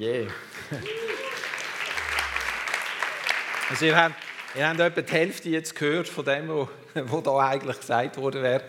[0.00, 0.28] Yeah.
[3.68, 4.16] Also ihr habt,
[4.56, 8.64] ihr habt etwa die Hälfte jetzt gehört von dem, was da eigentlich gesagt worden wäre.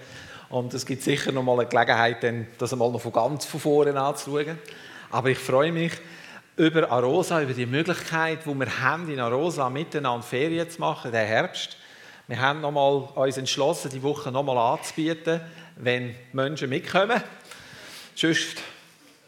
[0.49, 2.17] Und es gibt sicher noch mal eine Gelegenheit,
[2.59, 4.59] das einmal noch von ganz von vorne anzuschauen.
[5.09, 5.93] Aber ich freue mich
[6.55, 11.25] über Arosa, über die Möglichkeit, die wir haben, in Arosa miteinander Ferien zu machen, den
[11.25, 11.77] Herbst.
[12.27, 15.41] Wir haben noch mal uns entschlossen, die Woche noch mal anzubieten,
[15.77, 17.23] wenn Menschen mitkommen.
[18.13, 18.61] Sonst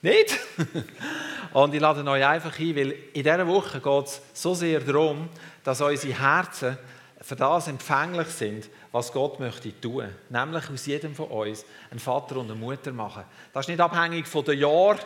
[0.03, 0.39] nicht.
[1.53, 5.29] Und ich lade euch einfach ein, weil in dieser Woche geht es so sehr darum,
[5.63, 6.77] dass unsere Herzen
[7.21, 10.09] für das empfänglich sind, was Gott möchte tun.
[10.29, 13.23] Nämlich aus jedem von uns einen Vater und eine Mutter machen.
[13.53, 14.99] Das ist nicht abhängig von den Jahren,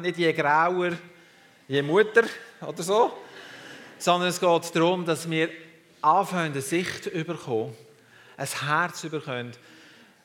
[0.00, 0.92] nicht je grauer,
[1.66, 2.22] je Mutter
[2.60, 3.12] oder so,
[3.98, 5.48] sondern es geht darum, dass wir
[6.02, 7.74] anfangen, eine Sicht bekommen,
[8.36, 9.52] ein Herz bekommen,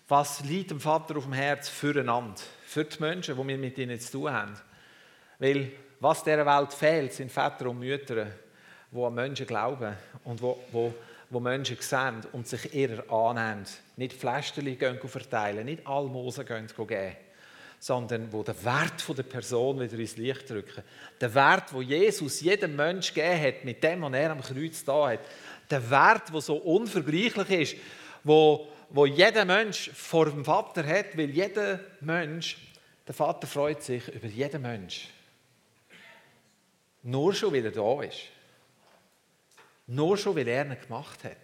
[0.08, 4.00] was liegt dem Vater auf dem Herz füreinander, für die Menschen, die wir mit ihnen
[4.00, 4.56] zu tun haben.
[5.40, 8.28] Weil was dieser Welt fehlt, sind Väter und Mütter,
[8.92, 10.94] die an Menschen glauben und wo, wo,
[11.32, 13.66] wo Menschen sehen und sich ihrer annehmen.
[13.98, 17.16] Nicht Fläschchen verteilen, nicht Almosen geben,
[17.80, 20.84] sondern wo der Wert der Person wieder ins Licht drücken.
[21.20, 25.10] Der Wert, wo Jesus jedem Menschen gegeben hat, mit dem, was er am Kreuz da
[25.10, 25.22] hat.
[25.72, 27.76] Der Wert, der so unvergleichlich ist,
[28.24, 32.58] wo, wo jeder Mensch vor dem Vater hat, weil jeder Mensch,
[33.08, 35.10] der Vater freut sich über jeden Mensch.
[37.04, 38.20] Nur schon, weil er da ist.
[39.88, 41.38] Nur schon, weil er ihn gemacht hat.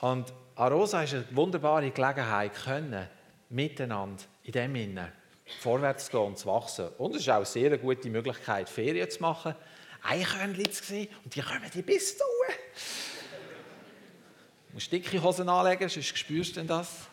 [0.00, 3.08] Und Arosa ist eine wunderbare Gelegenheit, können
[3.48, 5.12] miteinander in dem Sinne
[5.60, 6.88] vorwärts zu gehen und zu wachsen.
[6.98, 9.54] Und es ist auch eine sehr gute Möglichkeit, Ferien zu machen.
[10.02, 12.24] Eichhörnchen zu sehen und die kommen die bis zu.
[14.76, 17.08] Musst dicke Hosen anlegen, sonst spürst du das.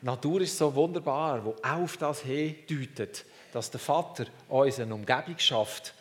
[0.00, 5.36] Die Natur ist so wunderbar, wo auf das hindeutet, dass der Vater uns eine Umgebung
[5.36, 5.92] schafft,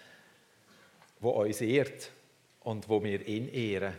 [1.20, 2.12] die uns ehrt
[2.60, 3.96] und wo wir ihn ehren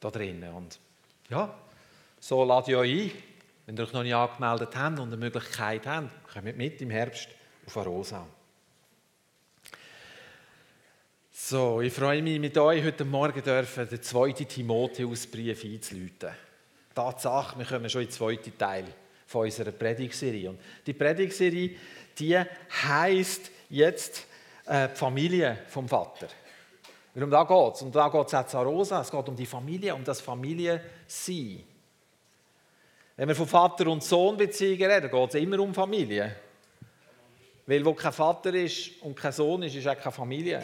[0.00, 0.52] da drinnen.
[0.54, 0.80] Und
[1.30, 1.56] ja,
[2.18, 3.12] so lade ich euch ein,
[3.66, 7.28] wenn ihr euch noch nicht angemeldet habt und eine Möglichkeit habt, kommt mit im Herbst
[7.64, 8.26] auf Arosa.
[11.40, 16.30] So, ich freue mich mit euch heute Morgen dürfen den zweiten Timotheusbrief einzuläuten.
[16.92, 18.84] Tatsache, wir kommen schon in den zweiten Teil
[19.24, 20.50] von unserer Predigserie.
[20.50, 21.76] Und die Predigserie,
[22.18, 24.26] die heisst jetzt
[24.66, 26.26] äh, die Familie vom Vater.
[27.14, 27.82] Und da geht es.
[27.82, 29.00] Und da geht es auch zu Rosa.
[29.00, 31.62] Es geht um die Familie, um das Familiensein.
[33.16, 36.34] Wenn wir von Vater- und Sohn-Beziehungen reden, geht es immer um Familie.
[37.64, 40.62] Weil wo kein Vater ist und kein Sohn ist, ist auch keine Familie.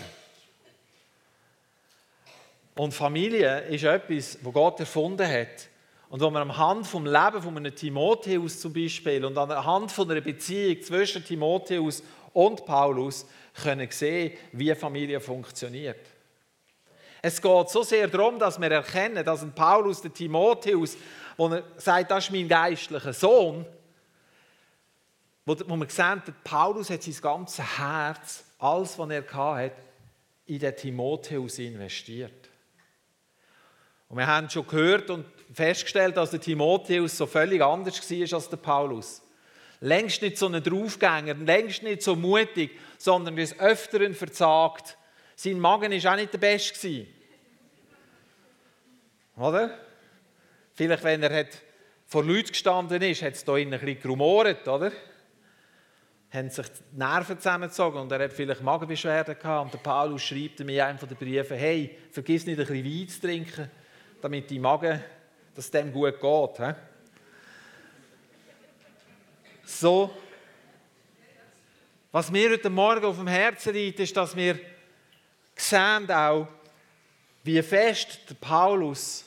[2.75, 5.69] Und Familie ist etwas, wo Gott erfunden hat.
[6.09, 10.21] Und wo man anhand vom Leben von einem Timotheus zum Beispiel und anhand von einer
[10.21, 12.03] Beziehung zwischen Timotheus
[12.33, 13.27] und Paulus
[13.63, 16.01] können sehen, wie Familie funktioniert.
[17.23, 20.97] Es geht so sehr darum, dass wir erkennen, dass ein Paulus, der Timotheus,
[21.37, 23.65] wo er sagt, das ist mein geistlicher Sohn,
[25.47, 29.77] wo, wo man sehen, der Paulus hat sein ganzes Herz, alles, was er hatte,
[30.47, 32.44] in den Timotheus investiert.
[34.15, 38.49] Und wir haben schon gehört und festgestellt, dass der Timotheus so völlig anders war als
[38.49, 39.21] der Paulus.
[39.81, 44.97] Längst nicht so ein Draufgänger, längst nicht so mutig, sondern des Öfteren verzagt.
[45.35, 47.09] Sein Magen war auch nicht der beste.
[49.37, 49.77] Oder?
[50.75, 51.47] Vielleicht, wenn er
[52.07, 54.93] vor Leuten gestanden ist, hat es da ein bisschen gerumort, oder?
[56.31, 59.65] Haben sich die Nerven zusammengezogen und er hat vielleicht Magenbeschwerden gehabt.
[59.65, 63.09] Und der Paulus schreibt ihm in einem der Briefe, hey, vergiss nicht ein bisschen Wein
[63.09, 63.71] zu trinken
[64.25, 65.05] damit die Magen,
[65.55, 66.57] dass dem gut geht.
[66.57, 66.75] He?
[69.67, 70.17] So,
[72.11, 74.59] was mir heute Morgen auf dem Herzen liegt, ist, dass wir
[75.55, 76.49] sehen auch,
[77.43, 79.27] wie fest der Paulus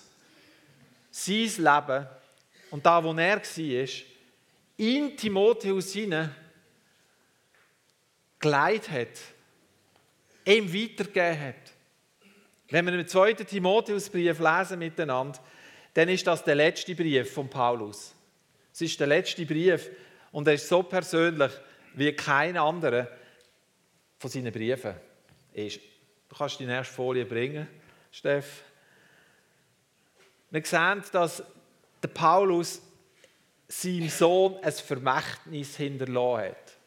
[1.11, 2.07] sein Leben
[2.71, 3.87] und da, wo er war,
[4.77, 6.35] in Timotheus hinein
[8.39, 11.66] geleitet hat, ihm weitergegeben hat.
[12.69, 15.39] Wenn wir den zweiten Timotheusbrief lesen miteinander,
[15.93, 18.13] dann ist das der letzte Brief von Paulus.
[18.73, 19.89] Es ist der letzte Brief
[20.31, 21.51] und er ist so persönlich
[21.95, 23.07] wie kein anderer
[24.19, 24.95] von seinen Briefen.
[25.55, 27.67] Du kannst die nächste Folie bringen,
[28.11, 28.63] Steff.
[30.51, 31.43] Wir sehen, dass
[32.03, 32.81] der Paulus
[33.67, 36.77] seinem Sohn ein Vermächtnis hinterlassen hat.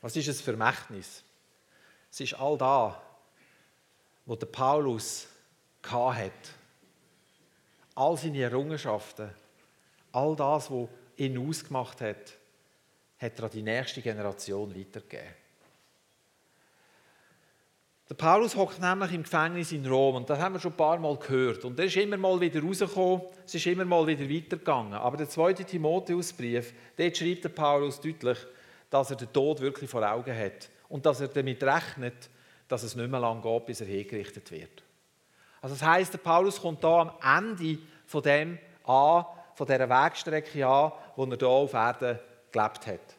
[0.00, 1.22] Was ist ein Vermächtnis?
[2.14, 3.02] Es ist all da,
[4.24, 5.26] was der Paulus
[5.82, 6.30] hat.
[7.96, 9.30] All seine Errungenschaften,
[10.12, 12.34] all das, was ihn ausgemacht hat,
[13.18, 15.34] hat er an die nächste Generation weitergegeben.
[18.08, 21.00] Der Paulus hockt nämlich im Gefängnis in Rom und das haben wir schon ein paar
[21.00, 21.64] Mal gehört.
[21.64, 24.92] Und er ist immer mal wieder rausgekommen, es ist immer mal wieder weitergegangen.
[24.92, 28.38] Aber der zweite Timotheusbrief, dort schreibt der Paulus deutlich,
[28.88, 32.30] dass er den Tod wirklich vor Augen hat und dass er damit rechnet,
[32.68, 34.84] dass es nicht mehr lange geht, bis er hingerichtet wird.
[35.60, 39.24] Also das heißt, der Paulus kommt da am Ende von dem an,
[39.56, 42.20] von dieser Wegstrecke an, wo er hier auf Erden
[42.52, 43.16] gelebt hat.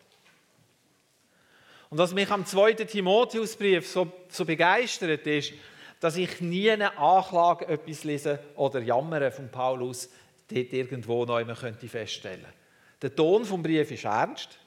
[1.89, 5.51] Und was mich am zweiten Timotheusbrief so, so begeistert ist,
[6.00, 10.07] dass ich nie eine Anklage etwas lese oder jammere von Paulus
[10.48, 12.45] dort irgendwo neu könnte feststellen.
[13.01, 14.60] Der Ton vom Brief ist ernst,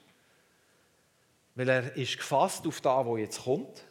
[1.59, 3.83] weil er ist gefasst auf das, wo jetzt kommt.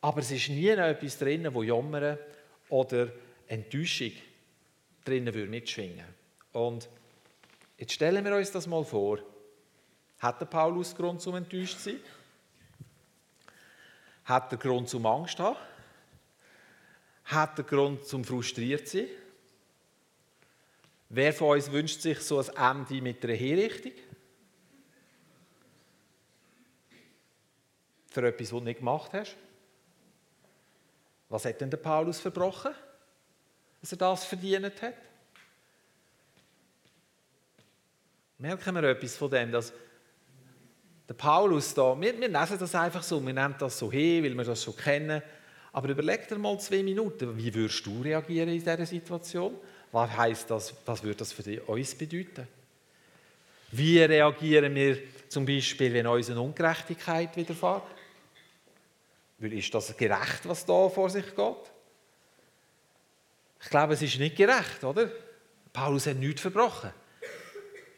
[0.00, 2.16] Aber es ist nie etwas drin, wo jammern
[2.68, 3.10] oder
[3.48, 4.12] Enttäuschung
[5.04, 6.04] drinnen würde mitschwingen.
[6.52, 6.88] Und
[7.78, 9.18] jetzt stellen wir uns das mal vor.
[10.20, 12.00] Hat der Paulus Grund zum enttäuscht zu sein?
[14.26, 15.58] Hat er Grund zum Angst haben?
[17.24, 19.08] Hat er Grund zum frustriert sein?
[21.08, 23.94] Wer von uns wünscht sich so ein Ende mit einer Hinrichtung?
[28.10, 29.36] Für etwas, was du nicht gemacht hast?
[31.28, 32.72] Was hat denn der Paulus verbrochen,
[33.80, 34.94] dass er das verdient hat?
[38.38, 39.72] Merken wir etwas von dem, dass
[41.08, 44.34] der Paulus da, wir, wir lesen das einfach so, wir nehmen das so hin, weil
[44.34, 45.22] wir das schon kennen.
[45.72, 49.54] Aber überleg dir mal zwei Minuten, wie würdest du reagieren in dieser Situation?
[49.90, 52.46] Was heißt das, was würde das für uns bedeuten?
[53.70, 57.82] Wie reagieren wir zum Beispiel, wenn uns eine Ungerechtigkeit widerfährt?
[59.38, 61.72] Weil ist das gerecht, was da vor sich geht?
[63.60, 65.10] Ich glaube, es ist nicht gerecht, oder?
[65.72, 66.90] Paulus hat nichts verbrochen.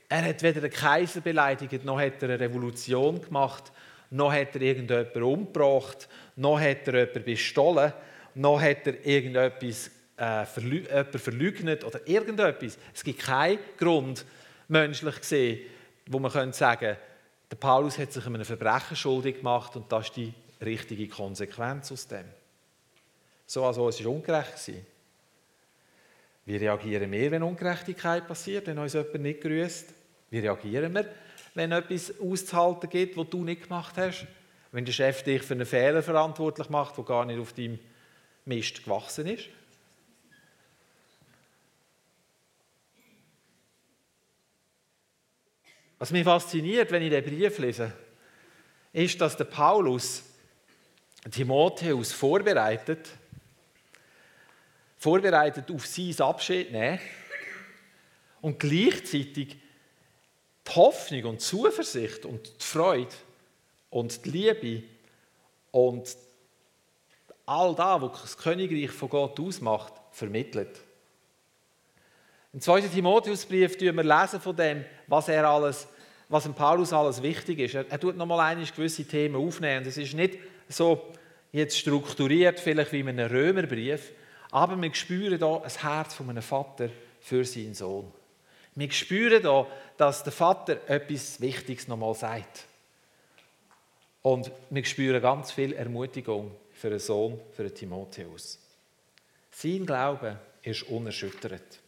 [0.09, 3.71] Er hat weder den Kaiser beleidigt, noch hat er eine Revolution gemacht,
[4.11, 7.93] noch hat er irgendjemanden umgebracht, noch hat er jemanden bestohlen,
[8.35, 10.85] noch hat er irgendetwas äh, verlü
[11.17, 12.77] verleugnet oder irgendetwas.
[12.93, 14.25] Es gibt keinen Grund,
[14.69, 15.61] menschlich gesehen,
[16.07, 16.97] wo man könnte sagen,
[17.51, 22.07] der Paulus hat sich einem Verbrechen schuldig gemacht und das ist die richtige Konsequenz aus
[22.07, 22.27] dem.
[23.47, 24.73] So also es ist ungerecht.
[26.47, 29.93] Wie reagieren wir, wenn Ungerechtigkeit passiert, wenn uns jemand nicht grüßt?
[30.31, 31.12] Wie reagieren wir,
[31.55, 34.27] wenn etwas auszuhalten gibt, was du nicht gemacht hast?
[34.73, 37.79] Wenn der Chef dich für einen Fehler verantwortlich macht, der gar nicht auf deinem
[38.45, 39.49] Mist gewachsen ist?
[45.99, 47.93] Was mich fasziniert, wenn ich den Brief lese,
[48.93, 50.25] ist, dass der Paulus
[51.28, 53.08] Timotheus vorbereitet,
[54.99, 57.00] vorbereitet auf sein Abschied nehmen
[58.40, 59.56] und gleichzeitig
[60.67, 63.14] die Hoffnung und die Zuversicht und die Freude
[63.90, 64.82] und die Liebe
[65.72, 66.17] und
[67.46, 70.81] all das, was das Königreich von Gott ausmacht, vermittelt.
[72.52, 72.82] Im 2.
[72.82, 75.87] Timotheusbrief lesen wir lesen von dem, was er alles,
[76.28, 77.75] was dem Paulus alles wichtig ist.
[77.75, 79.78] Er, er tut nochmal einige gewisse Themen aufnehmen.
[79.78, 80.38] Und ist nicht
[80.70, 81.12] so
[81.52, 84.12] jetzt strukturiert, vielleicht wie in einem Römerbrief,
[84.50, 86.88] aber wir spüren hier ein Herz von einem Vater
[87.20, 88.12] für seinen Sohn.
[88.75, 92.64] Wir spüren hier, dass der Vater etwas Wichtiges nochmal sagt.
[94.22, 98.58] Und wir spüren ganz viel Ermutigung für einen Sohn, für einen Timotheus.
[99.50, 101.81] Sein Glaube ist unerschüttert.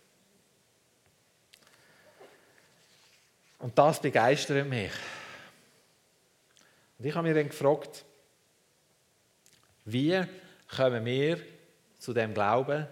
[3.59, 4.91] Und das begeistert mich.
[6.99, 8.05] Und ich habe mich dann gefragt,
[9.85, 10.23] wie
[10.75, 11.39] kommen wir
[11.99, 12.87] zu dem Glauben?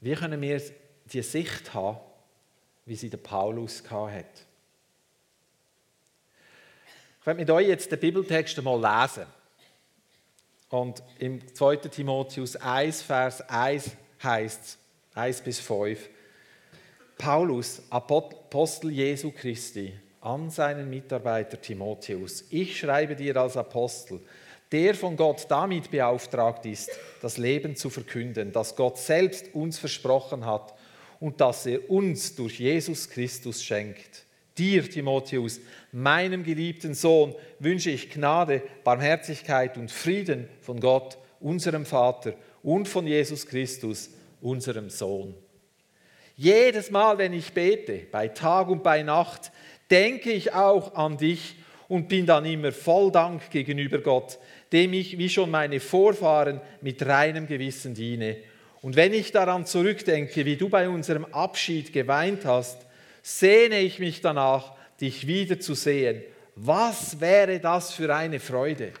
[0.00, 0.60] Wie können wir
[1.06, 1.98] die Sicht haben,
[2.84, 4.24] wie sie der Paulus hat?
[7.20, 9.26] Ich werde mit euch jetzt den Bibeltext mal lesen.
[10.68, 11.76] Und im 2.
[11.76, 13.90] Timotheus 1, Vers 1
[14.22, 14.78] heißt es,
[15.14, 16.08] 1 bis 5,
[17.16, 24.20] Paulus, Apostel Jesu Christi, an seinen Mitarbeiter Timotheus, ich schreibe dir als Apostel,
[24.72, 26.90] der von Gott damit beauftragt ist,
[27.22, 30.74] das Leben zu verkünden, das Gott selbst uns versprochen hat
[31.20, 34.24] und das er uns durch Jesus Christus schenkt.
[34.58, 35.60] Dir, Timotheus,
[35.92, 43.06] meinem geliebten Sohn, wünsche ich Gnade, Barmherzigkeit und Frieden von Gott, unserem Vater und von
[43.06, 45.34] Jesus Christus, unserem Sohn.
[46.36, 49.52] Jedes Mal, wenn ich bete, bei Tag und bei Nacht,
[49.90, 51.56] denke ich auch an dich
[51.88, 54.38] und bin dann immer voll Dank gegenüber Gott,
[54.72, 58.36] dem ich wie schon meine Vorfahren mit reinem Gewissen diene.
[58.82, 62.86] Und wenn ich daran zurückdenke, wie du bei unserem Abschied geweint hast,
[63.22, 66.22] sehne ich mich danach, dich wiederzusehen.
[66.54, 68.92] Was wäre das für eine Freude?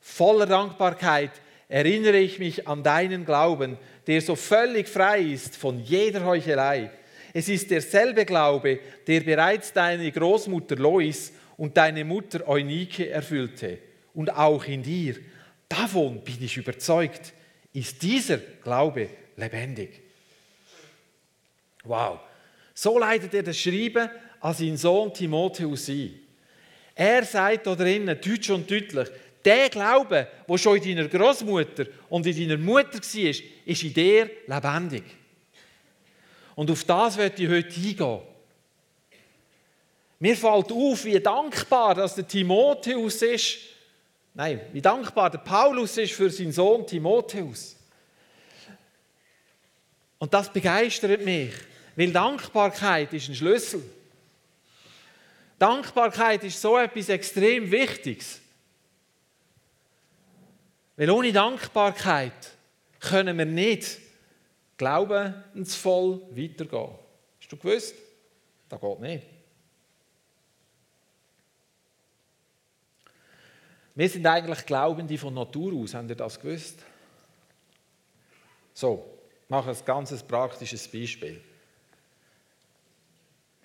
[0.00, 1.30] Voller Dankbarkeit
[1.68, 6.90] erinnere ich mich an deinen Glauben, der so völlig frei ist von jeder Heuchelei.
[7.32, 13.78] Es ist derselbe Glaube, der bereits deine Großmutter Lois und deine Mutter Eunike erfüllte.
[14.14, 15.16] Und auch in dir.
[15.68, 17.32] Davon bin ich überzeugt,
[17.72, 20.00] ist dieser Glaube lebendig.
[21.84, 22.20] Wow.
[22.74, 24.08] So leitet er das Schreiben
[24.40, 26.18] an seinen Sohn Timotheus ein.
[26.94, 29.08] Er sagt da drinnen, deutsch und deutlich,
[29.44, 34.30] der Glaube, der schon in deiner Großmutter und in deiner Mutter war, ist in dir
[34.46, 35.04] lebendig.
[36.54, 38.20] Und auf das wird ich heute eingehen.
[40.18, 43.58] Mir fällt auf, wie dankbar dass der Timotheus ist.
[44.34, 47.76] Nein, wie dankbar der Paulus ist für seinen Sohn Timotheus.
[50.18, 51.52] Und das begeistert mich,
[51.96, 53.82] weil Dankbarkeit ist ein Schlüssel.
[55.58, 58.40] Dankbarkeit ist so etwas extrem Wichtiges.
[60.96, 62.52] Weil ohne Dankbarkeit
[63.00, 63.98] können wir nicht
[64.76, 66.98] glaubensvoll weitergehen.
[67.40, 67.94] Hast du gewusst?
[68.68, 69.31] Das geht nicht.
[73.94, 75.94] Wir sind eigentlich Glaubende von Natur aus.
[75.94, 76.78] Habt ihr das gewusst?
[78.72, 81.42] So, ich mache ein ganz praktisches Beispiel.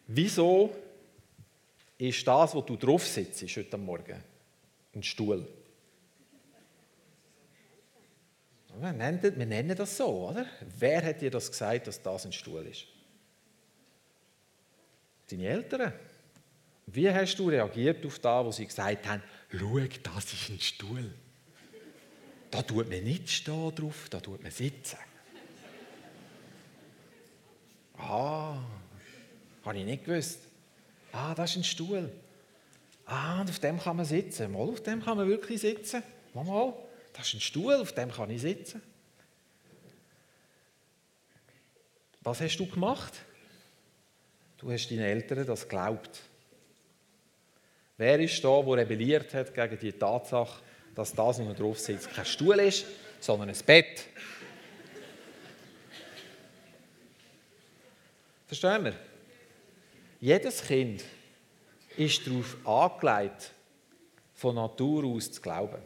[0.07, 0.75] Wieso
[1.97, 4.21] ist das, wo du drauf sitzt heute Morgen,
[4.93, 5.47] ein Stuhl?
[8.79, 10.45] Wir nennen, das so, oder?
[10.77, 12.85] Wer hat dir das gesagt, dass das ein Stuhl ist?
[15.31, 15.93] Deine Eltern.
[16.85, 21.13] Wie hast du reagiert auf das, wo sie gesagt haben, schau, das ist ein Stuhl.
[22.51, 24.97] Da tut man nicht stehen drauf, da tut man sitzen.
[27.97, 28.57] Ah,
[29.65, 30.39] habe ich nicht gewusst.
[31.11, 32.11] Ah, das ist ein Stuhl.
[33.05, 34.51] Ah, und auf dem kann man sitzen.
[34.51, 36.03] Mal, auf dem kann man wirklich sitzen.
[36.33, 36.73] Mal, mal.
[37.13, 38.81] Das ist ein Stuhl, auf dem kann ich sitzen.
[42.21, 43.13] Was hast du gemacht?
[44.57, 46.21] Du hast deinen Eltern das geglaubt.
[47.97, 50.61] Wer ist da, der rebelliert hat gegen die Tatsache,
[50.93, 52.85] dass das, man drauf sitzt, kein Stuhl ist,
[53.19, 54.05] sondern ein Bett?
[58.45, 58.93] Verstehen wir?
[60.21, 61.03] Jedes Kind
[61.97, 63.51] ist darauf angelegt,
[64.35, 65.81] von Natur aus zu glauben.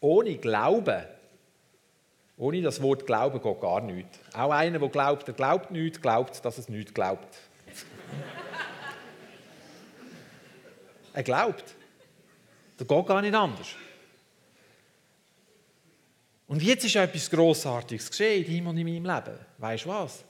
[0.00, 1.04] Ohne Glauben,
[2.36, 4.20] ohne das Wort Glauben geht gar nichts.
[4.32, 7.36] Auch einer, der glaubt, er glaubt nichts, glaubt, dass es nichts glaubt.
[11.16, 11.64] Er glaubt.
[12.76, 13.68] Das geht gar nicht anders.
[16.46, 19.38] Und jetzt ist etwas Grossartiges geschehen in deinem und in meinem Leben.
[19.58, 20.24] Weißt du was?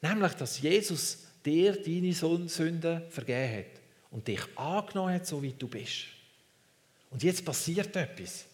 [0.00, 5.68] Nämlich, dass Jesus dir deine Sünden vergeben hat und dich angenommen hat, so wie du
[5.68, 6.06] bist.
[7.10, 8.46] Und jetzt passiert etwas.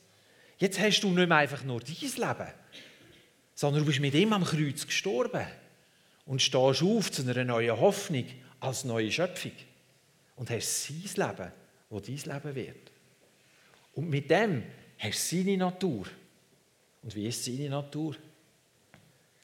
[0.59, 2.53] Jetzt hast du nicht mehr einfach nur dein Leben,
[3.55, 5.47] sondern du bist mit ihm am Kreuz gestorben
[6.27, 8.27] und stehst auf zu einer neuen Hoffnung
[8.59, 9.53] als neue Schöpfung
[10.35, 11.53] und hast sein Leben,
[11.91, 12.93] wo dein Leben wird.
[13.95, 14.65] Und mit dem
[14.99, 16.07] hast du seine Natur.
[17.03, 18.17] Und wie ist seine Natur?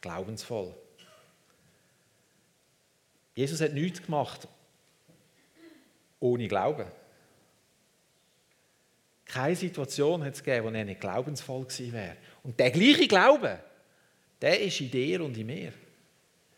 [0.00, 0.74] Glaubensvoll.
[3.34, 4.46] Jesus hat nichts gemacht
[6.20, 6.86] ohne Glauben.
[9.24, 12.16] Keine Situation hat es gegeben, wo er nicht glaubensvoll gewesen wäre.
[12.42, 13.58] Und der gleiche Glaube,
[14.40, 15.72] der ist in dir und in mir.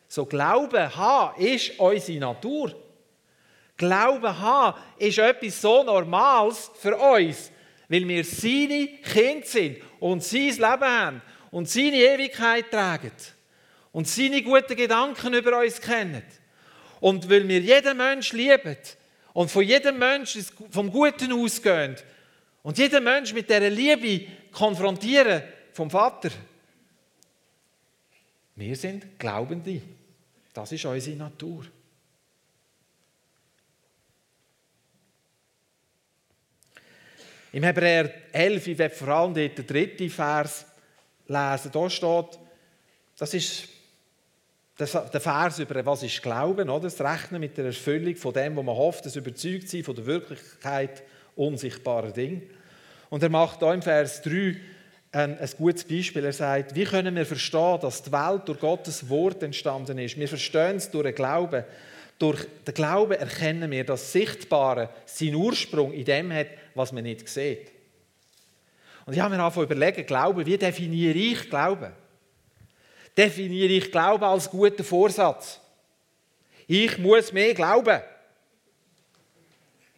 [0.08, 2.74] So Glauben haben ist unsere Natur.
[3.76, 7.50] Glauben haben ist etwas so Normales für uns,
[7.88, 13.12] weil wir seine Kinder sind und sein Leben haben und seine Ewigkeit tragen
[13.92, 16.22] und seine guten Gedanken über uns kennen.
[17.00, 18.76] Und weil wir jeden Menschen lieben
[19.32, 21.96] und von jedem Menschen vom Guten ausgehen
[22.62, 25.42] und jeden Mensch mit dieser Liebe konfrontieren
[25.72, 26.30] vom Vater.
[28.54, 29.82] Wir sind Glaubende.
[30.54, 31.66] Das ist unsere Natur.
[37.56, 40.66] Im Hebräer 11, ich werde vor allem den dritten Vers
[41.26, 41.70] lesen.
[41.72, 42.38] Da steht,
[43.16, 43.68] das ist
[44.78, 46.82] der Vers über was ist Glauben, oder?
[46.82, 51.02] das Rechnen mit der Erfüllung von dem, was man hofft, das Überzeugtsein von der Wirklichkeit
[51.34, 52.42] unsichtbarer Dinge.
[53.08, 54.56] Und er macht da im Vers 3
[55.12, 56.26] ein, ein gutes Beispiel.
[56.26, 60.18] Er sagt, wie können wir verstehen, dass die Welt durch Gottes Wort entstanden ist?
[60.18, 61.64] Wir verstehen es durch den Glauben.
[62.18, 67.28] Durch den Glauben erkennen wir, dass Sichtbare seinen Ursprung in dem hat, was man nicht
[67.28, 67.72] sieht.
[69.06, 71.92] Und ich habe mir einfach überlegt, Glauben, wie definiere ich Glauben?
[73.16, 75.60] Definiere ich Glauben als guten Vorsatz?
[76.66, 78.00] Ich muss mehr glauben.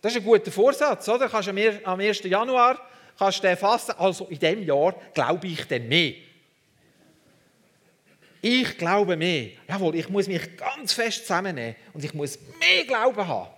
[0.01, 1.29] Das ist ein guter Vorsatz, oder?
[1.29, 2.23] Kannst am 1.
[2.25, 2.79] Januar
[3.19, 3.95] kannst du fassen.
[3.99, 6.15] Also in diesem Jahr glaube ich dann mehr.
[8.41, 9.51] Ich glaube mehr.
[9.67, 13.51] Jawohl, ich muss mich ganz fest zusammennehmen und ich muss mehr Glauben haben,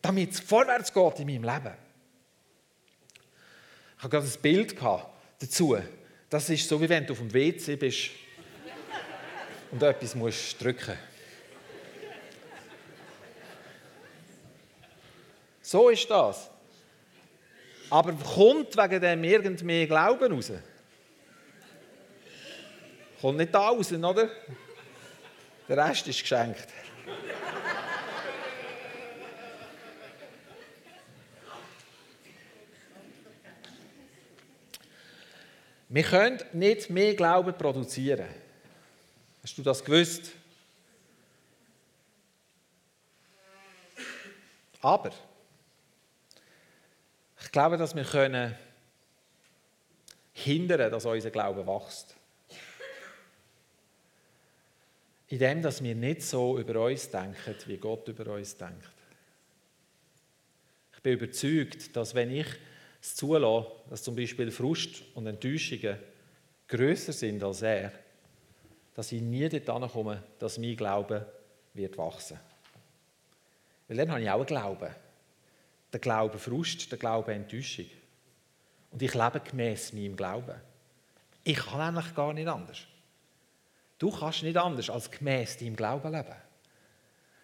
[0.00, 1.74] damit es vorwärts geht in meinem Leben.
[4.02, 4.76] Ich habe gerade ein Bild
[5.38, 5.78] dazu.
[6.28, 8.10] Das ist so, wie wenn du auf dem WC bist
[9.70, 10.98] und etwas musst drücken
[15.60, 16.50] So ist das.
[17.90, 20.50] Aber kommt wegen dem irgend mehr Glauben raus?
[23.20, 24.28] Kommt nicht da raus, oder?
[25.68, 26.66] Der Rest ist geschenkt.
[35.94, 38.26] Wir können nicht mehr Glauben produzieren.
[39.42, 40.32] Hast du das gewusst?
[44.80, 45.12] Aber
[47.42, 48.56] ich glaube, dass wir können
[50.32, 52.16] hindern, dass unser Glaube wächst.
[55.28, 58.90] Indem, dass wir nicht so über uns denken, wie Gott über uns denkt.
[60.94, 62.46] Ich bin überzeugt, dass wenn ich
[63.02, 65.98] es zulasse, dass zum Beispiel Frust und Enttäuschungen
[66.68, 67.92] größer sind als er,
[68.94, 71.26] dass ich nie dort komme, dass mein Glaube
[71.74, 72.38] wird wachsen.
[73.88, 74.94] Weil dann habe ich auch einen Glauben
[75.92, 77.86] der Glaube Frust, der Glaube Enttäuschung.
[78.90, 80.54] Und ich lebe gemäß meinem Glauben.
[81.44, 82.86] Ich kann nämlich gar nicht anders.
[83.98, 86.36] Du kannst nicht anders als gemäß deinem Glauben leben.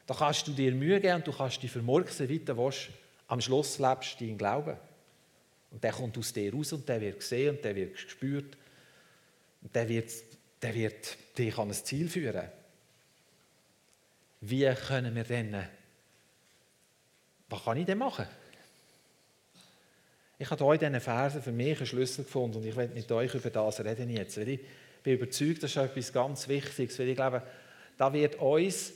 [0.07, 2.89] Da kannst du dir Mühe geben und du kannst dich vermurksen, wie du willst.
[3.27, 4.77] Am Schluss lebst du deinen Glauben.
[5.71, 8.57] Und der kommt aus dir raus und der wird gesehen und der wird gespürt.
[9.63, 10.11] Und der wird,
[10.63, 12.49] der wird dich an ein Ziel führen.
[14.41, 15.69] Wie können wir denn
[17.49, 18.27] was kann ich denn machen?
[20.39, 23.11] Ich habe hier in diesen Versen für mich einen Schlüssel gefunden und ich werde mit
[23.11, 24.37] euch über das reden jetzt.
[24.37, 24.61] Weil ich
[25.03, 27.43] bin überzeugt, das ist etwas ganz Wichtiges, weil ich glaube,
[27.97, 28.93] da wird uns,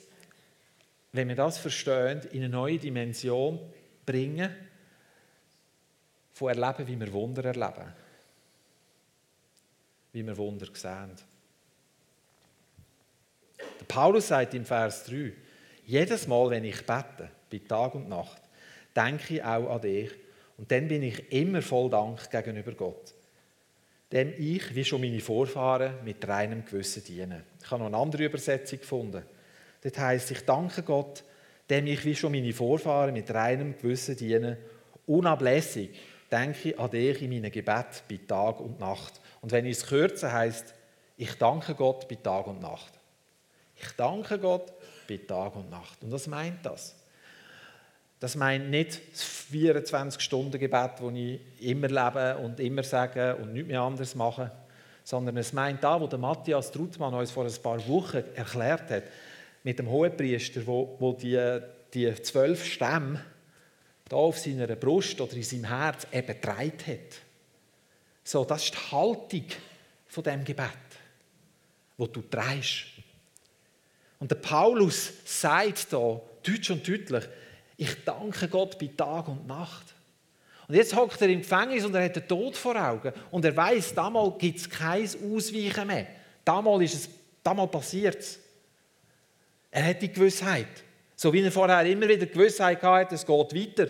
[1.13, 3.59] wenn wir das verstehen, in eine neue Dimension
[4.07, 4.55] bringen,
[6.43, 7.93] von erleben, wie wir Wunder erleben.
[10.13, 11.13] Wie wir Wunder sehen.
[13.59, 15.33] Der Paulus sagt im Vers 3,
[15.87, 18.43] jedes Mal, wenn ich bete, bei Tag und Nacht,
[18.95, 20.11] denke ich auch an dich.
[20.59, 23.15] Und dann bin ich immer voll Dank gegenüber Gott.
[24.11, 27.45] Dem ich, wie schon meine Vorfahren, mit reinem Gewissen diene.
[27.63, 29.23] Ich habe noch eine andere Übersetzung gefunden.
[29.81, 31.25] Das heißt, ich danke Gott,
[31.71, 34.59] dem ich, wie schon meine Vorfahren, mit reinem Gewissen diene.
[35.07, 35.91] Unablässig
[36.33, 39.21] denke an dich in meinem Gebet bei Tag und Nacht.
[39.43, 40.75] Und wenn ich es kürze, heißt,
[41.17, 42.93] ich danke Gott bei Tag und Nacht.
[43.77, 44.73] Ich danke Gott
[45.09, 46.03] bei Tag und Nacht.
[46.03, 46.97] Und was meint das?
[48.19, 53.81] Das meint nicht das 24-Stunden-Gebet, das ich immer lebe und immer sage und nichts mehr
[53.81, 54.51] anderes mache,
[55.03, 59.03] sondern es meint da, wo der Matthias Trutmann uns vor ein paar Wochen erklärt hat,
[59.65, 61.61] mit dem Hohepriester, wo, wo die,
[61.93, 63.21] die zwölf Stämme
[64.13, 67.21] da auf seiner Brust oder in seinem Herz eben getragen hat.
[68.23, 69.45] So, das ist die Haltung
[70.07, 70.69] von dem Gebet,
[71.97, 72.85] wo du trägst.
[74.21, 77.25] Und der Paulus sagt da deutsch und deutlich,
[77.77, 79.95] ich danke Gott bei Tag und Nacht.
[80.69, 83.13] Und jetzt hockt er im Gefängnis und er hat den Tod vor Augen.
[83.31, 86.07] Und er weiß, damals gibt es kein Ausweichen mehr.
[86.45, 87.09] Damals, ist es,
[87.43, 88.39] damals passiert es.
[89.71, 90.85] Er hat die Gewissheit.
[91.17, 93.89] So wie er vorher immer wieder Gewissheit hatte, es geht weiter,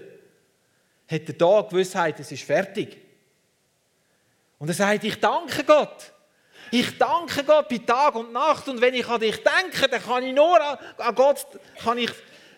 [1.13, 2.97] hat er da die Gewissheit, es ist fertig.
[4.59, 6.13] Und er sagt, ich danke Gott.
[6.71, 8.69] Ich danke Gott bei Tag und Nacht.
[8.69, 11.47] Und wenn ich an dich denke, dann kann ich nur an Gott,
[11.83, 12.11] kann ich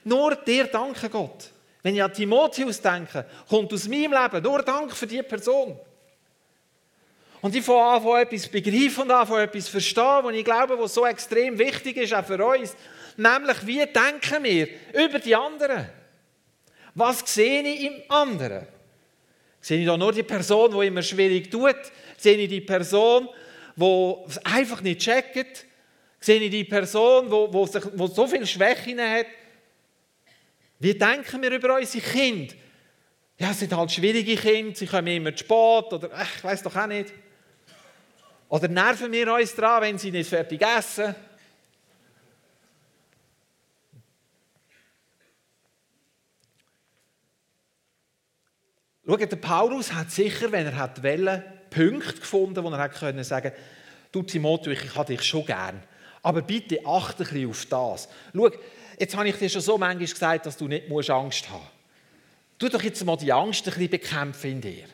[0.05, 1.51] nur dir danken, Gott.
[1.83, 5.79] Wenn ich an Timotheus denke, kommt aus meinem Leben nur Dank für diese Person.
[7.40, 11.05] Und ich fange an, etwas begreifen und an, etwas verstehen, was ich glaube, was so
[11.05, 12.75] extrem wichtig ist, auch für uns.
[13.17, 15.87] Nämlich, wie denken wir über die anderen?
[16.94, 18.66] Was sehe ich im anderen?
[19.61, 21.76] Sehe ich da nur die Person, die immer schwierig tut?
[22.16, 23.28] Sehe ich die Person,
[23.76, 25.66] die es einfach nicht checkt?
[26.20, 29.26] Sehe ich die Person, die, so viele Schwächen hat?
[30.78, 32.54] Wie denken wir über unsere Kinder?
[33.38, 36.62] Ja, es sind halt schwierige Kinder, sie kommen immer zu spät oder ach, ich weiß
[36.62, 37.12] doch auch nicht.
[38.48, 41.14] Oder nerven wir uns dran, wenn sie nicht fertig essen?
[49.07, 53.25] Schau, der Paulus hat sicher, wenn er hat wollen, Punkte gefunden, wo er hat können
[53.25, 53.53] sagen,
[54.12, 55.83] du Timotheus, ich habe dich schon gern,
[56.23, 58.09] aber bitte achte ein bisschen auf das.
[58.35, 58.51] Schau,
[58.99, 61.71] Jetzt habe ich dir schon so manchmal gesagt, dass du nicht Angst haben musst.
[62.59, 64.85] tu doch jetzt mal die Angst ein bisschen bekämpfen in dir.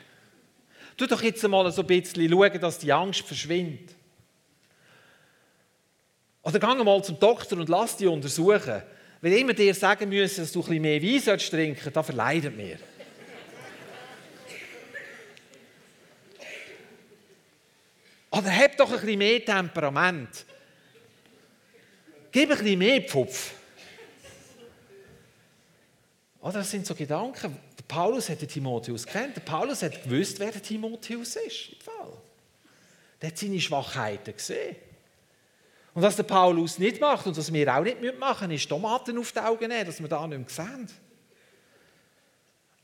[0.96, 3.94] Tu doch jetzt mal so ein bisschen schauen, dass die Angst verschwindet.
[6.42, 8.82] Oder geh mal zum Doktor und lass dich untersuchen.
[9.20, 12.56] Wenn immer dir sagen müssen, dass du ein bisschen mehr Wein trinken sollst, dann verleidet
[12.56, 12.78] mir.
[18.30, 20.46] Oder hab doch ein bisschen mehr Temperament.
[22.30, 23.54] Gib ein bisschen mehr Pfupf.
[26.40, 27.58] Oh, das sind so Gedanken.
[27.76, 29.36] Der Paulus hat den Timotheus kennt.
[29.36, 31.72] Der Paulus hat gewusst, wer der Timotheus ist.
[31.72, 32.12] Im Fall.
[33.20, 34.76] Der hat seine Schwachheiten gesehen.
[35.92, 39.32] Und was der Paulus nicht macht und was wir auch nicht machen ist Tomaten auf
[39.32, 40.88] die Augen nehmen, dass wir da nicht sehen.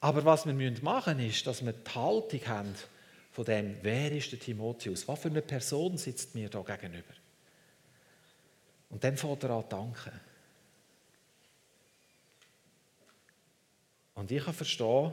[0.00, 2.74] Aber was wir machen müssen, ist, dass wir die Haltung haben
[3.36, 5.06] von dem, wer ist der Timotheus?
[5.06, 7.12] Was für eine Person sitzt mir da gegenüber?
[8.88, 10.18] Und dann fängt er an danken.
[14.14, 15.12] Und ich kann verstehen,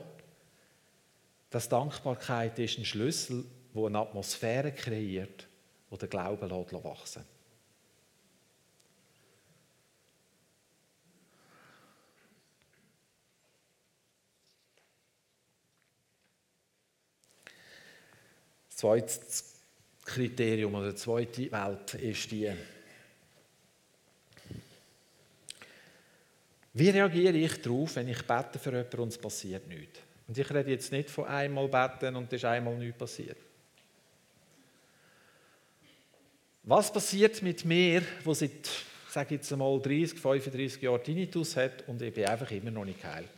[1.49, 3.43] dass Dankbarkeit ist ein Schlüssel,
[3.75, 5.45] der eine Atmosphäre kreiert,
[5.91, 7.42] die den Glauben wachsen lässt.
[18.83, 19.17] Zweite
[20.03, 22.51] Kriterium oder die zweite Welt ist die,
[26.73, 29.99] Wie reagiere ich darauf, wenn ich bete für jemanden und es passiert nichts?
[30.27, 33.37] Und ich rede jetzt nicht von einmal beten und es ist einmal nichts passiert.
[36.63, 38.69] Was passiert mit mir, wo seit,
[39.07, 43.01] sage jetzt einmal, 30, 35 Jahren Tinnitus hat und ich bin einfach immer noch nicht
[43.01, 43.29] geheilt?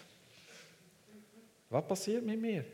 [1.70, 2.66] Was passiert mit mir?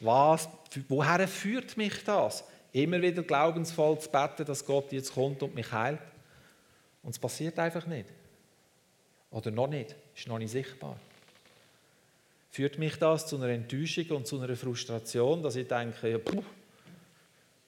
[0.00, 0.48] Was,
[0.88, 2.44] woher führt mich das?
[2.72, 6.00] Immer wieder glaubensvoll zu beten, dass Gott jetzt kommt und mich heilt.
[7.02, 8.06] Und es passiert einfach nicht.
[9.30, 10.96] Oder noch nicht, ist noch nicht sichtbar.
[12.50, 16.42] Führt mich das zu einer Enttäuschung und zu einer Frustration, dass ich denke, ja, puh,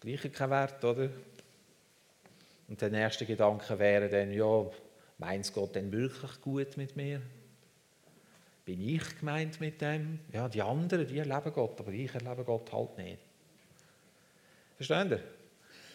[0.01, 1.09] gleiche kein Wert, oder?
[2.69, 4.65] Und der nächste Gedanke wäre dann, ja,
[5.19, 7.21] meint Gott denn wirklich gut mit mir?
[8.65, 10.21] Bin ich gemeint mit dem?
[10.33, 13.19] Ja, die anderen, die erleben Gott, aber ich erlebe Gott halt nicht.
[14.77, 15.23] Verstehen ihr?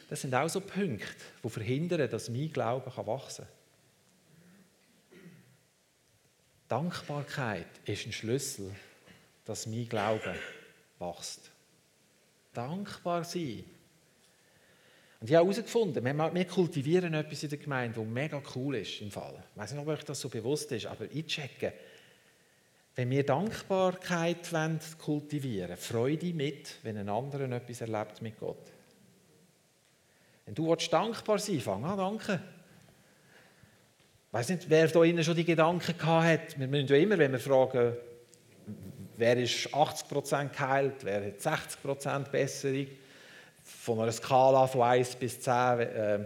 [0.09, 1.05] Das sind auch so Punkte,
[1.43, 3.53] die verhindern, dass mein Glaube wachsen kann.
[6.67, 8.73] Dankbarkeit ist ein Schlüssel,
[9.45, 10.35] dass mein Glaube
[10.99, 11.51] wächst.
[12.53, 13.63] Dankbar sein.
[15.19, 19.09] Und ich habe herausgefunden, wir kultivieren etwas in der Gemeinde, das mega cool ist im
[19.09, 19.43] Fall.
[19.51, 21.73] Ich weiß nicht, ob euch das so bewusst ist, aber ich checke,
[22.97, 24.49] wenn wir Dankbarkeit
[24.97, 28.71] kultivieren wollen, Freude mit, wenn ein anderer etwas erlebt mit Gott.
[30.45, 32.41] Wenn du dankbar sein willst, fang an, danke.
[34.27, 36.59] Ich weiß nicht, wer da innen schon die Gedanken gehabt hat.
[36.59, 37.95] Wir müssen ja immer, wenn wir fragen,
[39.15, 42.87] wer ist 80% geheilt, wer hat 60% Besserung,
[43.63, 46.19] von einer Skala von 1 bis 10, äh,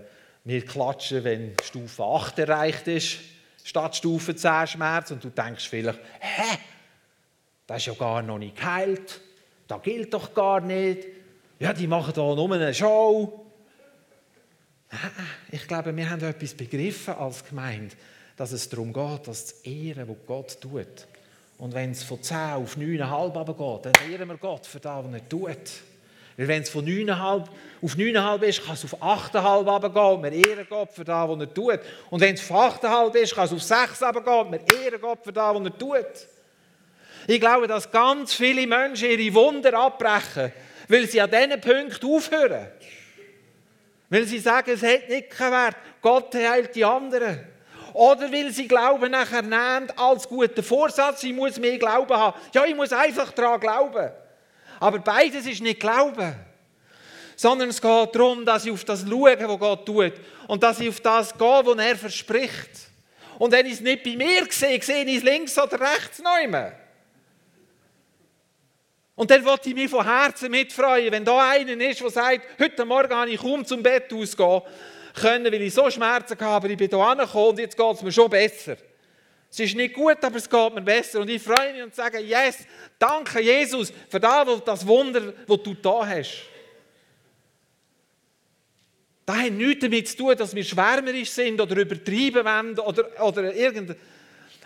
[0.45, 3.17] wir klatschen, wenn Stufe 8 erreicht ist,
[3.63, 5.12] statt Stufe 10 Schmerz.
[5.12, 6.58] Und du denkst vielleicht, hä,
[7.67, 9.21] das ist ja gar noch nicht geheilt,
[9.67, 11.08] das gilt doch gar nicht.
[11.60, 13.45] Ja, die machen da nur eine Show.
[15.52, 17.95] Ich glaube, wir haben etwas begriffen als Gemeinde,
[18.36, 21.08] dass es darum geht, das zu ehren, was Gott tut.
[21.60, 25.13] Und wenn es von 10 auf 9,5 geht, dann ehren wir Gott für das, was
[25.13, 25.71] er tut.
[26.41, 27.45] Weil wenn es von 9,5
[27.84, 30.23] auf 9,5 ist, kann es auf 8,5 runtergehen.
[30.23, 31.80] Wir ehren Gott für das, was er tut.
[32.10, 34.51] Und wenn es von 8,5 ist, kann es auf 6 runtergehen.
[34.51, 36.27] Wir ehren Gott für das, was er tut.
[37.27, 40.51] Ich glaube, dass ganz viele Menschen ihre Wunder abbrechen,
[40.88, 42.69] weil sie an diesen Punkten aufhören.
[44.10, 45.77] Weil sie sagen, es hat nicht keinen Wert.
[46.01, 47.39] Gott heilt die anderen.
[47.93, 52.36] Oder weil sie Glauben nachher nehmen als guten Vorsatz, ich muss mehr Glauben haben.
[52.51, 54.10] Ja, ich muss einfach daran glauben.
[54.81, 56.35] Aber beides ist nicht Glauben.
[57.35, 60.13] Sondern es geht darum, dass ich auf das schaue, was Gott tut.
[60.47, 62.69] Und dass ich auf das gehe, was er verspricht.
[63.37, 66.71] Und wenn ich es nicht bei mir sehe, sehe ich es links oder rechts immer.
[69.15, 72.83] Und dann wollte ich mich von Herzen mitfreuen, wenn da einer ist, der sagt, heute
[72.83, 74.61] Morgen kann ich kaum zum Bett ausgehen
[75.13, 78.01] können, weil ich so Schmerzen habe, aber ich bin hier angekommen und jetzt geht es
[78.01, 78.77] mir schon besser.
[79.51, 81.19] Es ist nicht gut, aber es geht mir besser.
[81.19, 82.59] Und ich freue mich und sage, yes,
[82.97, 86.43] danke Jesus für das Wunder, das du da hast.
[89.25, 93.53] Das hat nichts damit zu tun, dass wir schwärmerisch sind oder übertrieben wollen oder, oder
[93.53, 93.97] irgendein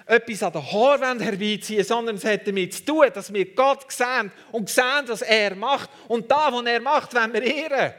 [0.07, 4.31] etwas an den Haaren herbeiziehen, sondern es hat damit zu tun, dass wir Gott sehen
[4.51, 5.89] und sehen, was er macht.
[6.07, 7.93] Und da, was er macht, wollen wir ehren.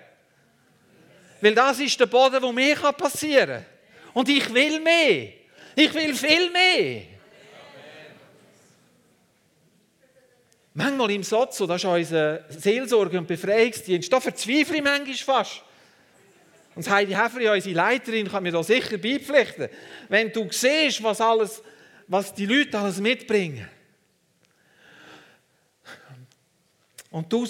[1.40, 3.66] Weil das ist der Boden, wo mir passieren kann.
[4.14, 5.32] Und ich will mehr.
[5.78, 7.02] Ich will viel mehr.
[10.72, 15.62] Manchmal im Sozo, das ist unser Seelsorge- und Befreiungsdienst, da verzweifle ich manchmal fast.
[16.74, 19.68] Und Heidi Häferi, unsere Leiterin, kann mir da sicher beipflichten.
[20.08, 21.62] Wenn du siehst, was, alles,
[22.06, 23.68] was die Leute alles mitbringen.
[27.10, 27.46] Und, du,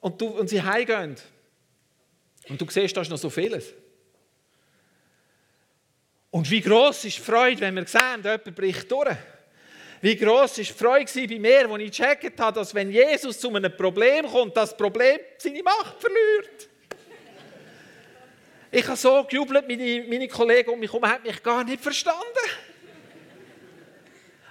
[0.00, 1.16] und, du, und sie heimgehen.
[2.48, 3.74] Und du siehst, da ist noch so vieles.
[6.32, 9.16] Und wie groß ist die Freude, wenn wir sehen, jemand bricht durch.
[10.00, 13.54] Wie groß ist die Freude bei mir, als ich gecheckt habe, dass wenn Jesus zu
[13.54, 16.68] einem Problem kommt, das Problem seine Macht verliert.
[18.70, 22.18] Ich habe so gejubelt, meine, meine Kollegen um mich herum haben mich gar nicht verstanden.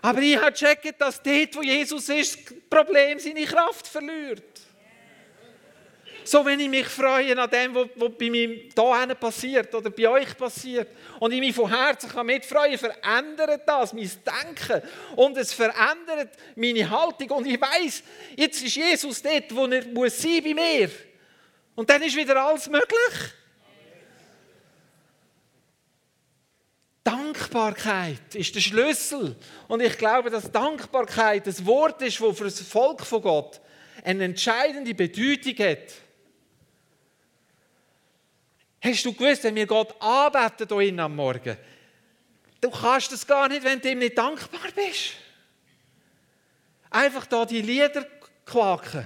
[0.04, 4.62] Aber ich habe gecheckt, dass dort, wo Jesus ist, das Problem seine Kraft verliert.
[6.24, 10.38] So, wenn ich mich freue an dem, was bei mir hier passiert oder bei euch
[10.38, 10.88] passiert
[11.20, 14.82] und ich mich von Herzen mitfreuen kann, verändert das mein Denken
[15.16, 18.04] und es verändert meine Haltung und ich weiß,
[18.36, 20.90] jetzt ist Jesus dort, wo er muss sein bei mir.
[21.76, 23.34] Und dann ist wieder alles möglich.
[27.04, 29.36] Dankbarkeit ist der Schlüssel.
[29.68, 33.60] Und ich glaube, dass Dankbarkeit das Wort ist, das für das Volk von Gott
[34.04, 35.94] eine entscheidende Bedeutung hat.
[38.84, 41.56] Hast du gewusst, wenn wir Gott anbeten hier am Morgen,
[42.60, 45.14] du kannst das gar nicht, wenn du ihm nicht dankbar bist.
[46.90, 48.06] Einfach da die Lieder
[48.44, 49.06] quaken.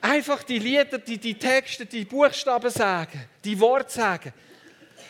[0.00, 4.32] Einfach die Lieder, die, die Texte, die Buchstaben sagen, die Worte sagen.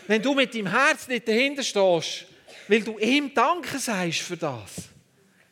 [0.07, 2.27] Wenn du mit deinem Herz nicht dahinter stehst,
[2.69, 4.89] weil du ihm Danke sagst für das,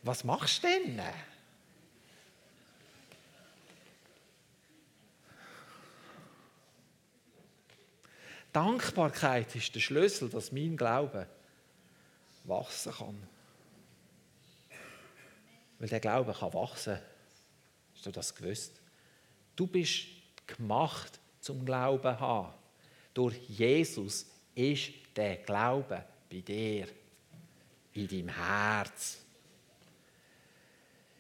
[0.03, 1.01] was machst du denn?
[8.57, 11.27] Dankbarkeit ist der Schlüssel, dass mein Glaube
[12.45, 13.23] wachsen kann.
[15.79, 16.99] Weil der Glaube kann wachsen.
[17.95, 18.81] Hast du das gewusst?
[19.57, 20.07] Du bist
[20.47, 22.55] gemacht zum Glauben haben.
[23.13, 26.89] Durch Jesus ist der Glaube bei dir,
[27.93, 29.19] in deinem Herz.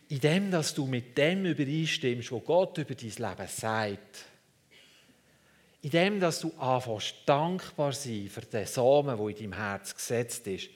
[0.09, 4.25] In dem, dass du mit dem übereinstimmst, was Gott über dein Leben sagt
[5.87, 10.44] in dem, dass du anfängst, dankbar sein für den Samen, der in deinem Herz gesetzt
[10.49, 10.68] ist,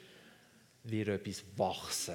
[0.84, 2.14] wird etwas wachsen.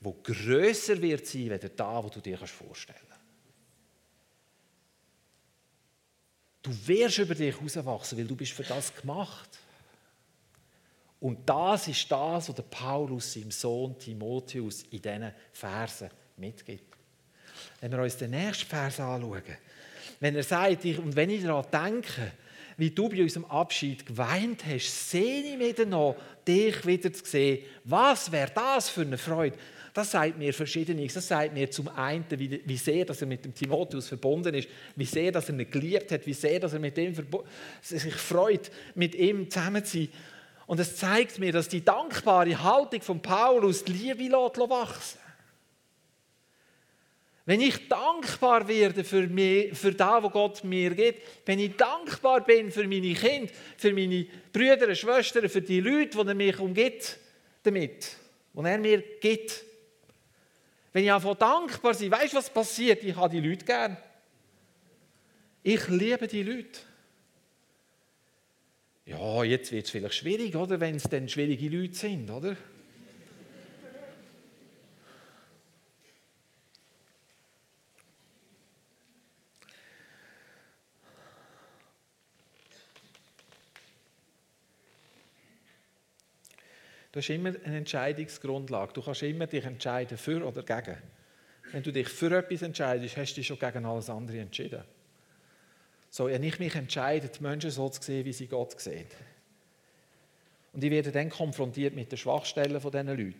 [0.00, 3.20] Wo grösser wird sein, als da, wo du dir vorstellen kannst.
[6.62, 9.58] Du wirst über dich herauswachsen, weil du bist für das gemacht.
[11.20, 16.96] Und das ist das, was Paulus seinem Sohn Timotheus in diesen Versen mitgibt.
[17.82, 19.42] Wenn wir uns den nächsten Vers anschauen,
[20.24, 22.32] wenn er sagt, ich, und wenn ich daran denke,
[22.78, 26.16] wie du bei unserem Abschied geweint hast, sehe ich wieder noch,
[26.48, 27.62] dich wieder zu sehen.
[27.84, 29.54] Was wäre das für eine Freude?
[29.92, 31.12] Das sagt mir Verschiedenes.
[31.12, 34.66] Das sagt mir zum einen, wie, wie sehr dass er mit dem Timotheus verbunden ist,
[34.96, 37.14] wie sehr dass er ihn geliebt hat, wie sehr dass er mit ihm
[37.82, 40.08] sich freut, mit ihm zusammen zu sein.
[40.66, 45.18] Und es zeigt mir, dass die dankbare Haltung von Paulus die Liebe wachsen
[47.46, 52.42] wenn ich dankbar werde für, mich, für das, was Gott mir gibt, wenn ich dankbar
[52.42, 56.58] bin für meine Kinder, für meine Brüder und Schwestern, für die Leute, die er mich
[56.58, 57.18] umgibt
[57.62, 58.16] damit,
[58.54, 59.64] die er mir gibt.
[60.92, 63.02] Wenn ich einfach dankbar bin, weißt du, was passiert?
[63.02, 63.96] Ich habe die Leute gern.
[65.62, 66.80] Ich liebe die Leute.
[69.06, 70.80] Ja, jetzt wird es vielleicht schwierig, oder?
[70.80, 72.56] Wenn es dann schwierige Leute sind, oder?
[87.14, 88.92] Du hast immer eine Entscheidungsgrundlage.
[88.92, 91.00] Du kannst immer dich entscheiden für oder gegen.
[91.70, 94.82] Wenn du dich für etwas entscheidest, hast du dich schon gegen alles andere entschieden.
[96.10, 99.06] So, wenn ich mich entscheide, die Menschen so zu sehen, wie sie Gott sehen.
[100.72, 103.34] Und ich werde dann konfrontiert mit den Schwachstellen von diesen Leuten.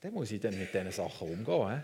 [0.00, 1.70] Dann muss ich dann mit diesen Sachen umgehen.
[1.70, 1.82] He?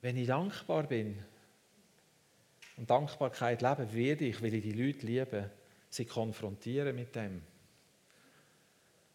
[0.00, 1.18] Wenn ich dankbar bin,
[2.78, 5.50] und Dankbarkeit leben werde ich, weil ich die Leute liebe,
[5.90, 7.42] sie konfrontieren mit dem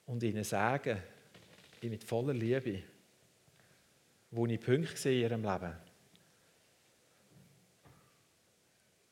[0.06, 1.02] und ihnen sagen,
[1.82, 2.84] ich mit voller Liebe,
[4.32, 5.74] wo ich Punkte sehe in ihrem Leben.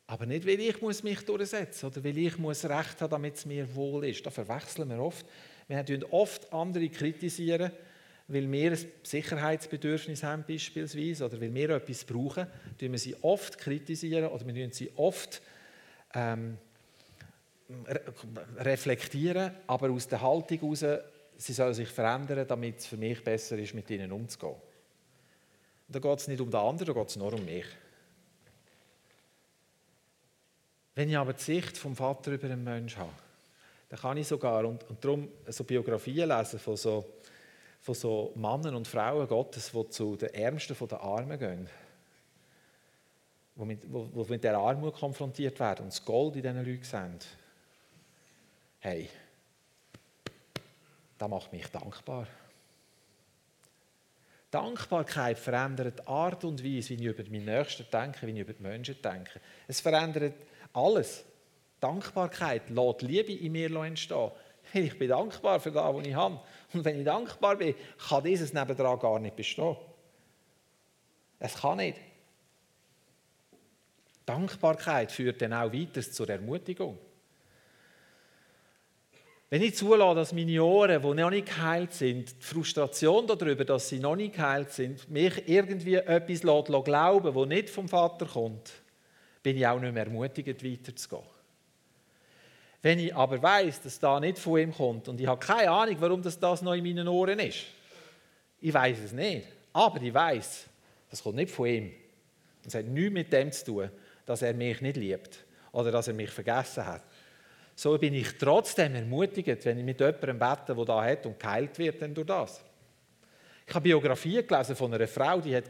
[0.07, 3.45] Aber nicht, weil ich muss mich durchsetzen oder weil ich muss Recht haben, damit es
[3.45, 4.25] mir wohl ist.
[4.25, 5.25] Da verwechseln wir oft.
[5.69, 7.71] Wir haben oft andere kritisieren,
[8.31, 12.47] weil wir ein Sicherheitsbedürfnis haben beispielsweise oder weil wir etwas brauchen,
[12.79, 15.41] tun wir sie oft kritisieren oder wir tun sie oft
[16.13, 16.57] ähm,
[17.87, 18.01] re
[18.57, 20.85] reflektieren, aber aus der Haltung heraus,
[21.37, 24.55] sie sollen sich verändern, damit es für mich besser ist, mit ihnen umzugehen.
[25.89, 27.65] Da geht es nicht um den anderen, da geht es nur um mich.
[30.95, 33.11] Wenn ich aber die Sicht vom Vater über einen Menschen habe,
[33.89, 37.05] dann kann ich sogar, und, und darum so Biografien lesen von so,
[37.81, 41.69] von so Männern und Frauen Gottes, die zu den Ärmsten der Armen gehen,
[43.55, 47.19] die mit, wo, mit der Armut konfrontiert werden und das Gold in diesen Leuten sehen.
[48.79, 49.09] Hey,
[51.17, 52.27] das macht mich dankbar.
[54.51, 58.53] Dankbarkeit verändert die Art und Weise, wie ich über meinen Nächsten denke, wie ich über
[58.53, 59.39] die Menschen denke.
[59.67, 60.33] Es verändert
[60.73, 61.23] alles.
[61.79, 64.31] Dankbarkeit lässt Liebe in mir entstehen.
[64.73, 66.39] Ich bin dankbar für das, was ich habe.
[66.73, 67.75] Und wenn ich dankbar bin,
[68.07, 69.75] kann dieses nebendran gar nicht bestehen.
[71.39, 71.97] Es kann nicht.
[74.25, 76.97] Dankbarkeit führt dann auch weiter zur Ermutigung.
[79.49, 83.89] Wenn ich zulasse, dass meine Ohren, die noch nicht geheilt sind, die Frustration darüber, dass
[83.89, 86.41] sie noch nicht geheilt sind, mich irgendwie etwas
[86.85, 88.71] glauben das nicht vom Vater kommt,
[89.43, 91.40] bin ich auch nicht mehr ermutigt, weiterzugehen.
[92.81, 95.97] Wenn ich aber weiß, dass da nicht von ihm kommt und ich habe keine Ahnung,
[95.99, 97.65] warum das, das noch in meinen Ohren ist,
[98.59, 100.65] ich weiß es nicht, aber ich weiß,
[101.09, 101.91] das kommt nicht von ihm.
[102.65, 103.89] Es hat nichts mit dem zu tun,
[104.25, 107.03] dass er mich nicht liebt oder dass er mich vergessen hat.
[107.75, 111.77] So bin ich trotzdem ermutigt, wenn ich mit jemandem bete, der da hat und geheilt
[111.79, 112.61] wird, dann durch das.
[113.65, 115.63] Ich habe Biografien gelesen von einer Frau, die hat,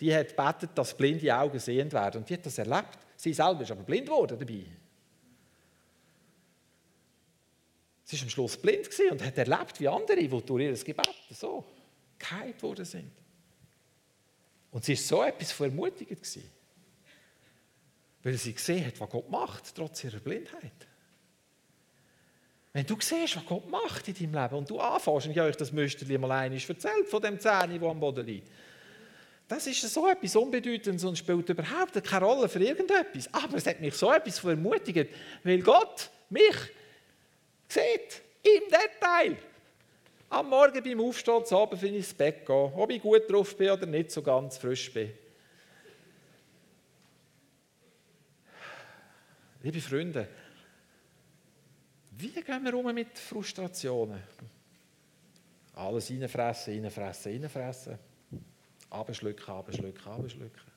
[0.00, 2.18] die hat betet, dass blinde Augen sehend werden.
[2.18, 2.98] Und die hat das erlebt.
[3.16, 4.64] Sie selber ist aber blind geworden dabei.
[8.08, 11.62] Sie war am Schluss blind und hat erlebt, wie andere, die durch ihr Gebet so
[12.18, 13.12] geheilt worden sind.
[14.70, 16.26] Und sie war so etwas von ermutigend.
[18.22, 20.72] Weil sie gesehen hat, was Gott macht, trotz ihrer Blindheit.
[22.72, 25.50] Wenn du siehst, was Gott macht in deinem Leben und du anfängst, und ich habe
[25.50, 28.50] euch das Müsterli mal einmal erzählt, von dem Zähne, der am Boden liegt,
[29.48, 33.28] das ist so etwas Unbedeutendes und spielt überhaupt keine Rolle für irgendetwas.
[33.34, 35.10] Aber es hat mich so etwas ermutigt,
[35.44, 36.56] weil Gott mich
[37.68, 39.36] sieht, im Detail.
[40.30, 43.56] Am Morgen beim Aufstehen, zu Abend, wenn ich ins Bett gehe, ob ich gut drauf
[43.56, 45.12] bin oder nicht so ganz frisch bin.
[49.62, 50.28] Liebe Freunde,
[52.12, 54.22] wie gehen wir um mit Frustrationen?
[55.74, 57.98] Alles reinfressen, reinfressen, reinfressen.
[58.90, 60.72] Abschlucken, abschlucken, abschlucken.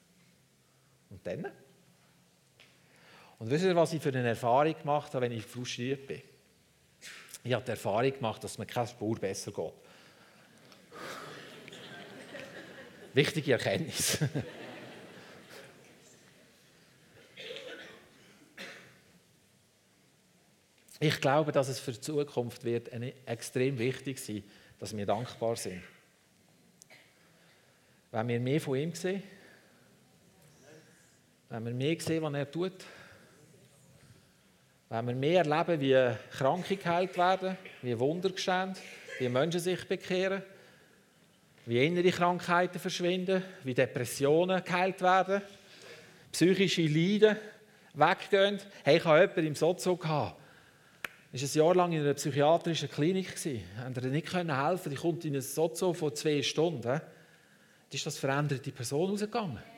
[1.09, 1.47] Und dann?
[3.39, 6.21] Und wisst ihr, was ich für eine Erfahrung gemacht habe, wenn ich frustriert bin?
[7.43, 9.73] Ich habe die Erfahrung gemacht, dass mir keine Spur besser geht.
[13.13, 14.19] Wichtige Erkenntnis.
[21.03, 22.89] Ich glaube, dass es für die Zukunft wird
[23.25, 24.43] extrem wichtig sein,
[24.77, 25.81] dass wir dankbar sind.
[28.11, 29.23] Wenn wir mehr von ihm sehen,
[31.49, 32.85] wenn wir mehr sehen, was er tut,
[34.91, 38.73] wenn wir mehr erleben, wie Kranke geheilt werden, wie Wunder geschehen,
[39.19, 40.43] wie Menschen sich bekehren,
[41.65, 45.41] wie innere Krankheiten verschwinden, wie Depressionen geheilt werden,
[46.33, 47.37] psychische Leiden
[47.93, 48.59] weggehen.
[48.83, 50.35] Hey, ich habe jemanden im Sozo gehabt,
[51.31, 53.33] war ein Jahr lang in einer psychiatrischen Klinik.
[53.77, 56.81] Haben ihr nicht helfen Die kommt in ein Sozo von zwei Stunden.
[56.81, 57.01] Da
[57.89, 59.70] ist das veränderte Person rausgegangen.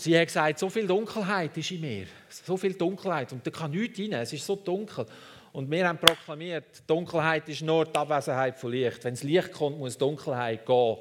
[0.00, 2.06] Sie hat gesagt, so viel Dunkelheit ist in mir.
[2.30, 3.30] So viel Dunkelheit.
[3.34, 4.14] Und da kann nichts rein.
[4.14, 5.04] Es ist so dunkel.
[5.52, 9.04] Und wir haben proklamiert, Dunkelheit ist nur die Abwesenheit von Licht.
[9.04, 10.96] Wenn das Licht kommt, muss Dunkelheit gehen.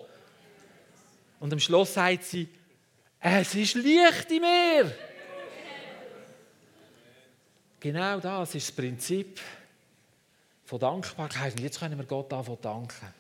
[1.40, 2.50] Und am Schluss sagt sie,
[3.22, 4.92] es ist Licht in mir.
[7.80, 9.40] Genau das ist das Prinzip
[10.66, 11.54] von Dankbarkeit.
[11.54, 13.14] Und jetzt können wir Gott davon danken.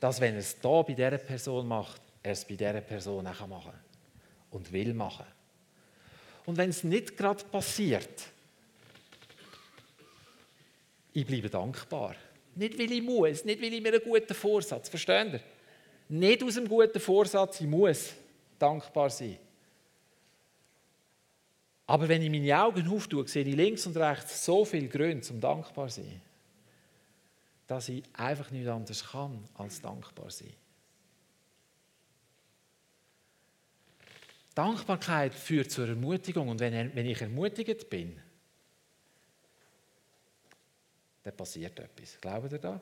[0.00, 3.46] Dass, wenn er es da bei dieser Person macht, er es bei dieser Person auch
[3.46, 3.83] machen kann.
[4.54, 5.26] Und will machen.
[6.46, 8.28] Und wenn es nicht gerade passiert,
[11.12, 12.14] ich bleibe dankbar.
[12.54, 15.40] Nicht, weil ich muss, nicht, weil ich mir einen guten Vorsatz, versteht ihr?
[16.08, 18.12] Nicht aus einem guten Vorsatz, ich muss
[18.58, 19.38] dankbar sein.
[21.86, 25.40] Aber wenn ich meine Augen auftue, sehe ich links und rechts so viele Gründe zum
[25.40, 26.20] dankbar sein,
[27.66, 30.54] dass ich einfach nichts anderes kann als dankbar sein.
[34.54, 38.20] Dankbarkeit führt zur Ermutigung und wenn, wenn ich ermutigt bin,
[41.24, 42.20] dann passiert etwas.
[42.20, 42.80] Glaubt ihr da?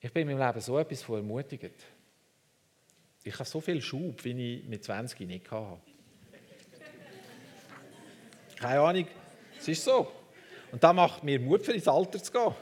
[0.00, 1.86] Ich bin in meinem Leben so etwas von ermutigt.
[3.24, 5.80] Ich habe so viel Schub, wie ich mit 20 nicht hatte.
[8.56, 9.06] Keine Ahnung,
[9.58, 10.10] es ist so.
[10.72, 12.54] Und das macht mir Mut, für ins Alter zu gehen.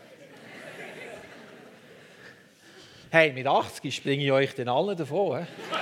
[3.11, 5.41] Hey, mit 80 springe ich euch den allen davon.
[5.41, 5.79] He?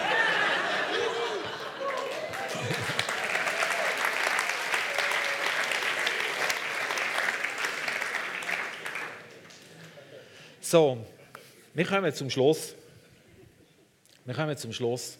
[10.70, 11.02] So,
[11.72, 12.74] wir kommen zum Schluss.
[14.26, 15.16] Wir kommen zum Schluss.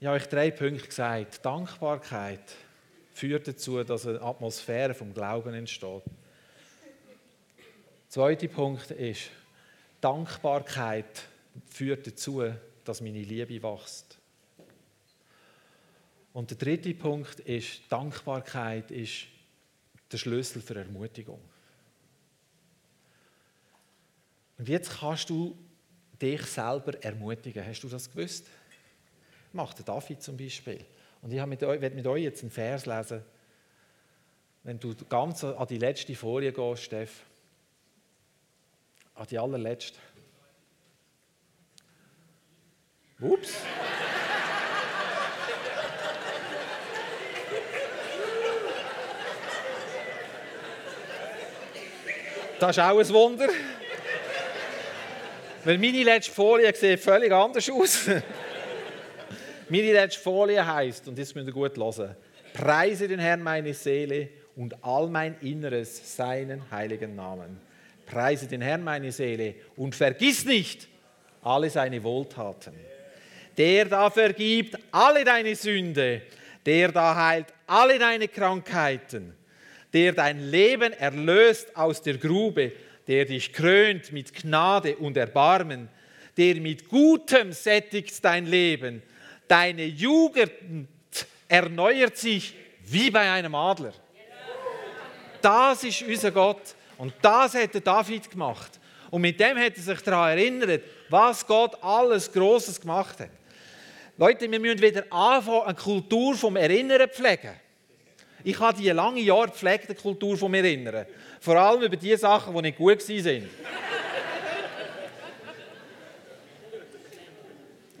[0.00, 1.46] Ich habe euch drei Punkte gesagt.
[1.46, 2.40] Dankbarkeit
[3.14, 6.02] führt dazu, dass eine Atmosphäre vom Glauben entsteht.
[6.04, 9.30] Der zweite Punkt ist,
[10.00, 11.28] Dankbarkeit
[11.68, 12.42] führt dazu,
[12.82, 14.18] dass meine Liebe wächst.
[16.32, 19.28] Und der dritte Punkt ist, Dankbarkeit ist
[20.10, 21.38] der Schlüssel für Ermutigung.
[24.58, 25.56] Und jetzt kannst du
[26.20, 27.64] dich selber ermutigen.
[27.66, 28.46] Hast du das gewusst?
[29.52, 30.84] Macht der David zum Beispiel.
[31.22, 33.22] Und ich werde mit euch jetzt einen Vers lesen.
[34.62, 37.22] Wenn du ganz an die letzte Folie gehst, Steff,
[39.14, 39.98] an die allerletzte.
[43.20, 43.54] Ups.
[52.58, 53.48] Das ist auch ein Wunder.
[55.66, 58.06] Weil meine letzte Folie sieht völlig anders aus.
[59.68, 62.14] meine letzte Folie heißt, und das müsst ihr gut hören,
[62.54, 67.60] Preise den Herrn meine Seele und all mein Inneres seinen heiligen Namen.
[68.06, 70.86] Preise den Herrn meine Seele und vergiss nicht
[71.42, 72.74] alle seine Wohltaten.
[73.58, 76.22] Der da vergibt alle deine Sünde,
[76.64, 79.34] der da heilt alle deine Krankheiten,
[79.92, 82.70] der dein Leben erlöst aus der Grube,
[83.06, 85.88] der dich krönt mit Gnade und Erbarmen,
[86.36, 89.02] der mit Gutem sättigt dein Leben.
[89.48, 90.52] Deine Jugend
[91.48, 92.54] erneuert sich
[92.84, 93.92] wie bei einem Adler.
[95.40, 96.74] Das ist unser Gott.
[96.98, 98.80] Und das hat David gemacht.
[99.10, 103.30] Und mit dem hat er sich daran erinnert, was Gott alles Großes gemacht hat.
[104.16, 107.54] Leute, wir müssen wieder anfangen, eine Kultur vom Erinnern pflegen.
[108.46, 111.04] Ich habe die lange Jahre gepflegte Kultur vom Erinnern.
[111.40, 113.50] Vor allem über die Sachen, die nicht gut waren.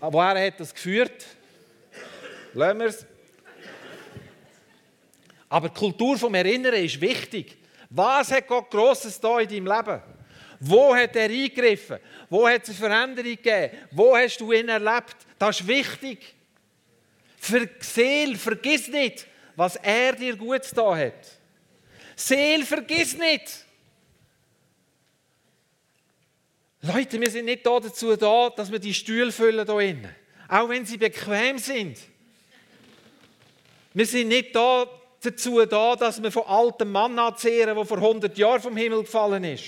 [0.00, 1.26] Aber woher hat das geführt?
[2.54, 3.04] Lassen wir es.
[5.48, 7.56] Aber die Kultur vom Erinnern ist wichtig.
[7.90, 10.00] Was hat Gott Grosses da in deinem Leben?
[10.60, 11.98] Wo hat er eingegriffen?
[12.30, 13.76] Wo hat es eine Veränderung gegeben?
[13.90, 15.16] Wo hast du ihn erlebt?
[15.40, 16.36] Das ist wichtig.
[17.36, 19.26] Für die Seele, vergiss nicht,
[19.56, 21.14] was er dir gut da hat.
[22.14, 23.64] Seele, vergiss nicht.
[26.82, 30.14] Leute, wir sind nicht dazu da, dass wir die Stühle füllen hier innen.
[30.48, 31.98] Auch wenn sie bequem sind.
[33.92, 34.86] Wir sind nicht da
[35.20, 39.42] dazu da, dass wir von altem Mann erzählen, der vor 100 Jahren vom Himmel gefallen
[39.42, 39.64] ist.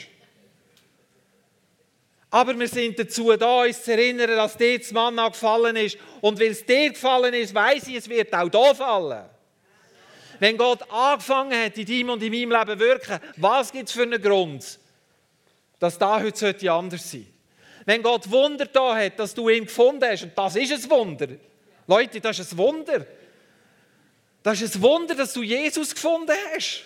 [2.30, 5.96] Aber wir sind dazu da, uns zu erinnern, dass dir das Manna gefallen ist.
[6.20, 9.24] Und weil es dir gefallen ist, weiß ich, es wird auch da fallen.
[10.40, 14.02] Wenn Gott angefangen hat, in deinem und in meinem Leben wirken, was gibt es für
[14.02, 14.78] einen Grund,
[15.78, 17.38] dass da heute anders sein sollte?
[17.84, 21.28] Wenn Gott Wunder da hat, dass du ihn gefunden hast, und das ist ein Wunder.
[21.86, 23.06] Leute, das ist ein Wunder.
[24.42, 26.84] Das ist ein Wunder, dass du Jesus gefunden hast.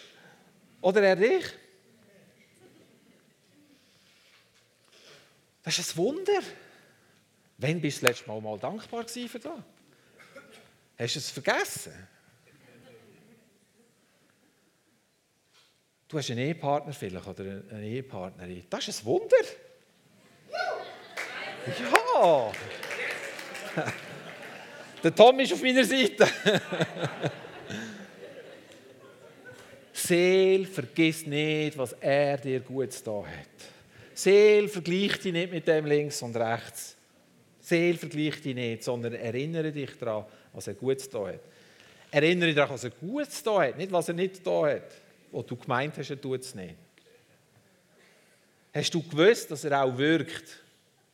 [0.80, 1.44] Oder er dich.
[5.64, 6.40] Das ist ein Wunder.
[7.58, 9.52] Wann bist du das letzte Mal, mal dankbar für das?
[10.98, 12.08] Hast du es vergessen?
[16.12, 18.64] Du hast einen Ehepartner vielleicht oder eine Ehepartnerin.
[18.68, 19.34] Das ist ein Wunder.
[21.66, 22.52] Ja.
[25.02, 26.28] Der Tom ist auf meiner Seite.
[29.94, 34.12] Seel, vergiss nicht, was er dir Gutes da hat.
[34.12, 36.94] Seel, vergleich dich nicht mit dem links und rechts.
[37.58, 41.40] Seel, vergleich dich nicht, sondern erinnere dich daran, was er Gutes da hat.
[42.10, 45.02] Erinnere dich daran, was er Gutes da hat, nicht was er nicht da hat
[45.32, 46.76] wo du gemeint hast, er tut es nicht.
[48.74, 50.62] Hast du gewusst, dass er auch wirkt,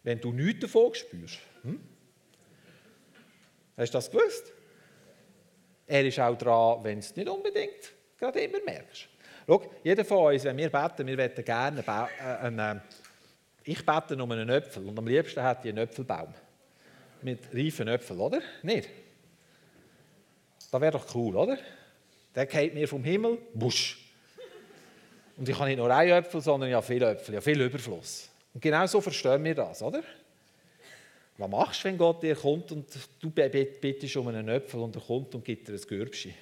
[0.02, 1.38] wenn du nichts davon spürst?
[1.62, 1.80] Hm?
[3.76, 4.52] Hast du das gewusst?
[5.86, 9.08] Er ist auch dran, wenn du es nicht unbedingt gerade immer merkst.
[9.46, 12.80] Schau, jeder von uns, wenn wir beten, wir möchten gerne äh, einen, äh,
[13.64, 16.34] ich bete um einen Äpfel und am liebsten hätte ich einen Äpfelbaum.
[17.22, 18.40] Mit reifen Äpfeln, oder?
[18.62, 18.88] Nicht?
[20.70, 21.58] Das wäre doch cool, oder?
[22.34, 24.07] Der geht mir vom Himmel, busch.
[25.38, 28.28] Und ich habe nicht nur einen Äpfel, sondern ja viele Äpfel, ja viel Überfluss.
[28.52, 30.02] Und genau so verstehen wir das, oder?
[31.36, 32.86] Was machst du, wenn Gott dir kommt und
[33.20, 36.34] du bittest um einen Äpfel und er kommt und gibt dir ein Gürbschi?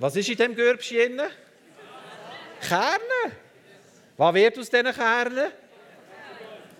[0.00, 1.28] Was ist in dem Gürbchen drin?
[2.60, 3.36] Kerne.
[4.16, 5.52] Was wird aus diesen Kernen?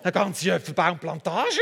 [0.03, 1.61] Eine ganze Apfelbaumplantage.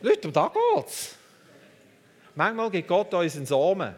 [0.00, 1.16] Leute, um da geht's.
[2.34, 3.94] Manchmal gibt Gott uns einen Samen.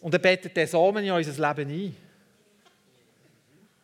[0.00, 1.96] Und er bettet den Samen in unser Leben ein.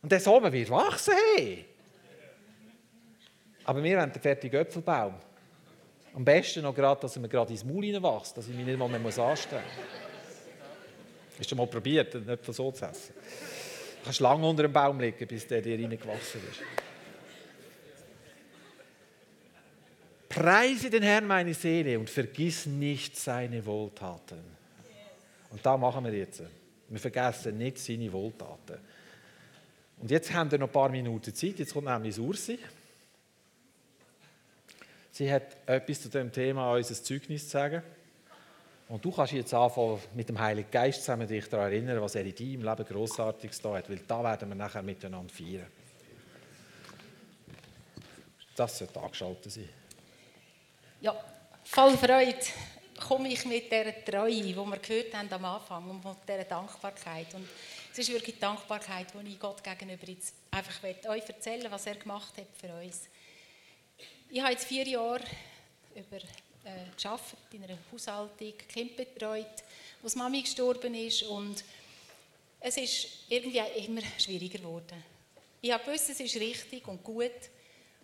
[0.01, 1.13] Und der Samen wird wachsen.
[1.35, 1.65] Hey.
[3.63, 5.15] Aber wir haben den fertigen Äpfelbaum.
[6.13, 8.79] Am besten noch gerade, dass er mir gerade ins Maul wächst, dass ich mich nicht
[8.79, 9.85] mal mehr anstellen muss.
[11.39, 13.13] Hast du mal probiert, einen Äpfel so zu essen?
[13.13, 16.86] Du kannst lange unter dem Baum liegen, bis der dir reingewachsen ist.
[20.29, 24.39] Preise den Herrn meine Seele und vergiss nicht seine Wohltaten.
[25.49, 26.43] Und da machen wir jetzt.
[26.89, 28.77] Wir vergessen nicht seine Wohltaten.
[29.99, 31.59] Und jetzt haben wir noch ein paar Minuten Zeit.
[31.59, 32.59] Jetzt kommt nämlich Ursi.
[35.11, 37.81] Sie hat etwas zu dem Thema unser Zeugnis zu sagen.
[38.89, 42.23] Und du kannst jetzt anfangen, mit dem Heiligen Geist zusammen dich daran erinnern, was er
[42.23, 45.67] in deinem Leben Grossartiges da hat, weil da werden wir nachher miteinander feiern.
[48.55, 49.69] Das sollte angeschaltet sein.
[50.99, 51.15] Ja,
[51.63, 52.39] voll Freude
[53.07, 57.31] komme ich mit dieser Treue, die wir gehört haben am Anfang, und mit dieser Dankbarkeit.
[57.35, 57.47] Und
[57.91, 62.33] es ist wirklich Dankbarkeit, die ich Gott gegenüber jetzt einfach euch erzählen was er gemacht
[62.35, 63.09] hat für uns.
[64.31, 65.21] Ich habe jetzt vier Jahre
[65.93, 69.45] über, äh, gearbeitet in einer Haushaltung, Kind betreut,
[70.01, 71.63] als Mami gestorben ist und
[72.59, 75.03] es ist irgendwie immer schwieriger geworden.
[75.61, 77.31] Ich habe gewusst, es ist richtig und gut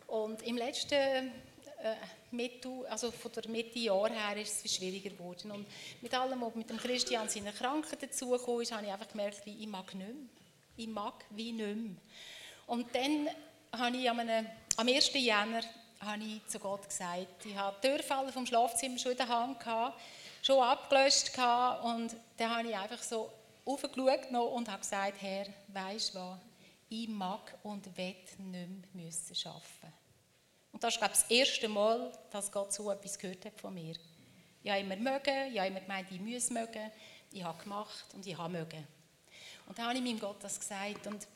[0.05, 1.95] und im letzten äh,
[2.35, 5.67] Mitte, also von der Mitte Jahr her ist es schwieriger geworden und
[6.01, 9.61] mit allem, was mit dem Christian seiner Krankheit dazugekommen ist, habe ich einfach gemerkt, wie
[9.61, 10.15] ich mag nicht mehr.
[10.75, 11.95] Ich mag wie nicht mehr.
[12.67, 13.29] Und dann
[13.71, 15.13] habe ich am, einem, am 1.
[15.13, 15.61] Jänner
[15.99, 17.45] habe ich zu Gott gesagt.
[17.45, 19.99] Ich hatte die Türfalle vom Schlafzimmer schon in der Hand, gehabt,
[20.41, 23.31] schon abgelöscht gehabt, und dann habe ich einfach so
[23.65, 26.37] aufgeschaut und habe gesagt, Herr, weisst du was,
[26.89, 30.02] ich mag und will nicht mehr müssen arbeiten.
[30.73, 33.73] Und das ist, glaube ich, das erste Mal, dass Gott so etwas gehört hat von
[33.73, 33.95] mir.
[34.63, 36.91] Ich habe immer mögen, ich habe immer gemeint, ich muss mögen,
[37.31, 38.85] ich habe gemacht und ich habe mögen.
[39.67, 41.27] Und dann habe ich meinem Gott das gesagt und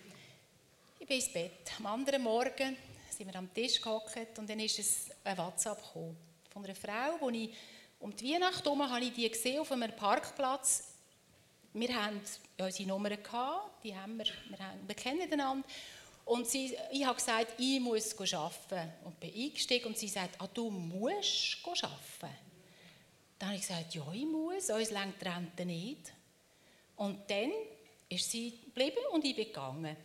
[0.99, 1.71] ich bin ins Bett.
[1.77, 2.75] Am anderen Morgen
[3.09, 6.17] sind wir am Tisch gehockt und dann ist es ein WhatsApp gekommen
[6.49, 7.53] von einer Frau, wo ich
[7.99, 10.95] um die Weihnacht herum habe ich die gesehen auf einem Parkplatz.
[11.73, 12.19] Wir haben
[12.57, 15.67] unsere Nummern gehabt, die haben wir, wir, haben, wir kennen einander.
[16.27, 18.91] Und sie, ich habe gesagt, ich muss arbeiten.
[19.05, 22.37] Und bin eingestiegen und sie sagt, ah, du musst arbeiten.
[23.39, 26.11] Dann habe ich gesagt, ja, ich muss, uns längt die Rente nicht.
[26.97, 27.51] Und dann
[28.09, 29.95] ist sie geblieben und ich bin gegangen.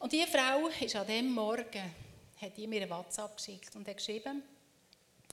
[0.00, 1.94] Und diese Frau ist an dem Morgen,
[2.40, 4.42] hat mir eine WhatsApp geschickt und hat geschrieben,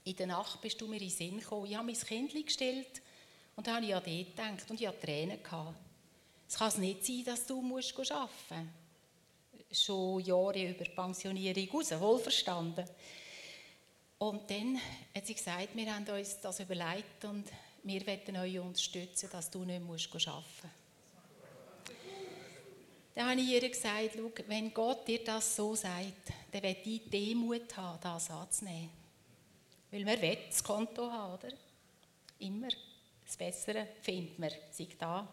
[0.03, 1.65] in der Nacht bist du mir in den Sinn gekommen.
[1.65, 3.01] Ich habe mein Kind gestellt
[3.55, 5.39] und dann habe ich an dich gedacht und ich hatte Tränen.
[6.47, 8.84] Es kann nicht sein, dass du arbeiten musst.
[9.75, 12.85] Schon Jahre über Pensionierung raus, wohlverstanden.
[14.17, 14.79] Und dann
[15.13, 17.45] hat sie gesagt, wir haben uns das überlegt und
[17.83, 20.09] wir wollen euch unterstützen, dass du nicht arbeiten musst.
[23.13, 24.17] Dann habe ich ihr gesagt,
[24.47, 28.89] wenn Gott dir das so sagt, dann wird ich Demut haben, das anzunehmen.
[29.91, 31.53] Weil man will das Konto haben, oder?
[32.39, 32.67] Immer.
[33.25, 35.31] Das Bessere findet man, sich da.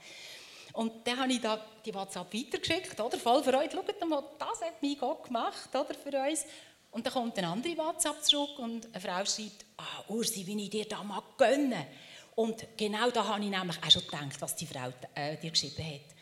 [0.73, 3.19] Und dann habe ich da die WhatsApp weitergeschickt, oder?
[3.19, 5.95] Voll für euch, schaut mal, das hat mein Gott gemacht, oder?
[5.95, 6.45] Für uns.
[6.91, 10.71] Und dann kommt eine andere WhatsApp zurück und eine Frau schreibt, ah, Ursi, wie ich
[10.71, 11.87] dir da mal gönne.
[12.35, 15.85] Und genau da habe ich nämlich auch schon gedacht, was die Frau äh, dir geschrieben
[15.85, 16.17] hat.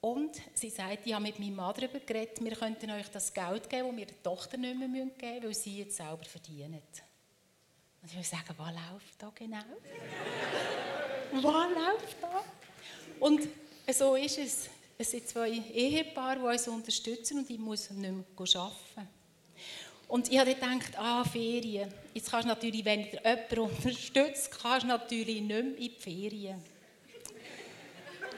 [0.00, 3.70] Und sie sagt, ich habe mit meinem Mann darüber geredet, wir könnten euch das Geld
[3.70, 6.82] geben, das wir der Tochter nicht mehr geben müssen, weil sie jetzt selber verdienen.
[8.02, 9.56] Und ich muss sagen, was läuft da genau?
[11.32, 12.44] was läuft da?
[13.20, 13.48] Und
[13.92, 14.68] so ist es.
[14.96, 19.08] Es sind zwei Ehepaare, die uns unterstützen und ich muss nicht mehr arbeiten.
[20.06, 21.92] Und ich habe gedacht, ah, Ferien.
[22.12, 25.90] Jetzt kannst du natürlich, wenn dir jemand unterstützt, kannst du natürlich nicht mehr in die
[25.98, 26.62] Ferien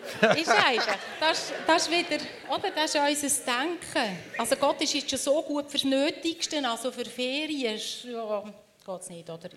[0.36, 0.98] ist eigentlich.
[1.20, 2.70] Das, das ist wieder, oder?
[2.70, 4.18] Das ist unser Denken.
[4.38, 8.42] Also Gott ist jetzt schon so gut fürs Nötigste, also für Ferien ja,
[8.84, 9.50] geht es nicht, oder?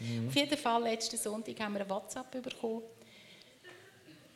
[0.00, 0.28] Mhm.
[0.28, 2.82] Auf jeden Fall, letzten Sonntag haben wir ein WhatsApp bekommen.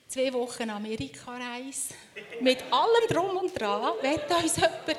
[0.08, 1.92] Zwei Wochen Amerika-Reise.
[2.40, 4.96] Mit allem Drum und Dran wird uns jemand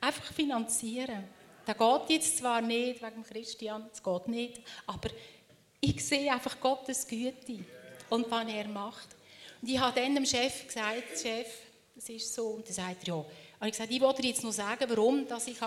[0.00, 1.24] einfach finanzieren.
[1.66, 5.10] Das geht jetzt zwar nicht wegen Christian, das geht nicht, aber
[5.80, 7.64] Ich sehe einfach Gottes Güte
[8.10, 9.08] und was er macht.
[9.62, 11.46] Und ich habe dann dem Chef gesagt, Chef,
[11.96, 12.48] es ist so.
[12.48, 13.14] Und er sagt, ja.
[13.14, 13.26] Und
[13.62, 15.58] ich gesagt, ich wollte dir jetzt noch sagen, warum dass ich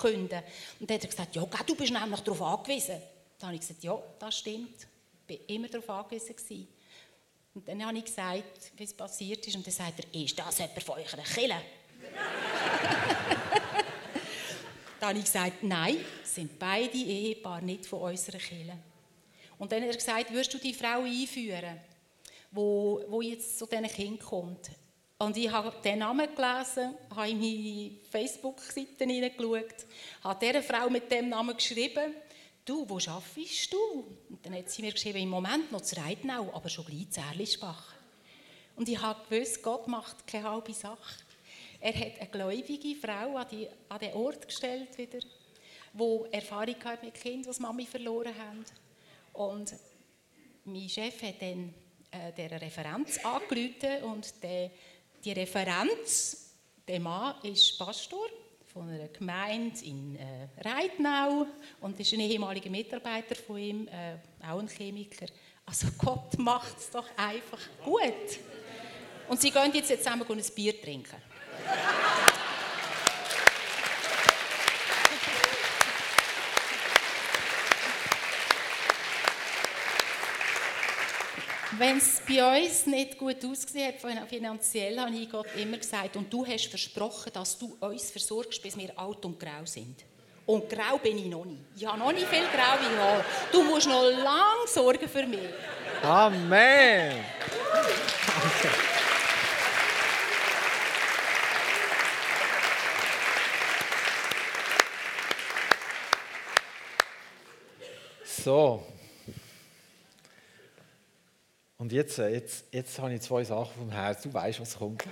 [0.00, 0.42] künden kann.
[0.80, 3.02] Und dann hat er gesagt, ja, du bist nämlich darauf angewiesen.
[3.38, 4.86] Dann habe ich gesagt, ja, das stimmt.
[5.26, 6.36] Ich war immer darauf angewiesen.
[6.36, 6.68] Gewesen.
[7.58, 9.56] Und dann habe ich gesagt, wie es passiert ist.
[9.56, 11.56] Und dann sagt er, ist das jemand von euch Kille?
[15.00, 18.78] dann habe ich gesagt, nein, sind beide Ehepaare nicht von unserer Kille.
[19.58, 21.80] Und dann hat er gesagt, wirst du die Frau einführen,
[22.52, 24.70] wo, wo jetzt zu diesen Kindern kommt?
[25.18, 29.84] Und ich habe den Namen gelesen, habe in meine Facebook-Seite hineingeschaut,
[30.22, 32.14] habe dieser Frau mit dem Namen geschrieben,
[32.68, 34.16] du, wo arbeitest du?
[34.28, 37.20] Und dann hat sie mir geschrieben, im Moment noch zu Reitnau, aber schon gleich zu
[37.20, 37.94] Erlischbach.
[38.76, 41.24] Und ich habe gewusst, Gott macht keine halbe Sache.
[41.80, 45.18] Er hat eine gläubige Frau an, die, an den Ort gestellt wieder,
[45.92, 48.64] wo Erfahrung hat mit Kindern, die Mami verloren haben.
[49.32, 49.74] Und
[50.64, 51.74] mein Chef hat dann
[52.10, 54.70] äh, der Referenz angerufen und der,
[55.24, 56.54] die Referenz,
[56.86, 58.28] der Mann ist Pastor
[58.78, 61.46] von einer Gemeinde in äh, Reitnau
[61.80, 64.14] und ist ein ehemaliger Mitarbeiter von ihm, äh,
[64.46, 65.26] auch ein Chemiker.
[65.66, 68.38] Also Gott macht es doch einfach gut.
[69.28, 71.16] Und sie gehen jetzt zusammen ein Bier trinken.
[81.78, 86.32] Wenn es bei uns nicht gut ausgesehen hat, finanziell, habe ich Gott immer gesagt, und
[86.32, 90.04] du hast versprochen, dass du uns versorgst, bis wir alt und grau sind.
[90.44, 91.62] Und grau bin ich noch nicht.
[91.76, 93.24] Ich habe noch nicht viel graue Haare.
[93.52, 95.38] Du musst noch lange sorgen für mich.
[96.02, 97.24] Amen.
[108.24, 108.82] So.
[111.80, 114.32] Und jetzt, äh, jetzt, jetzt habe ich zwei Sachen vom Herzen.
[114.32, 115.04] Du weißt, was kommt.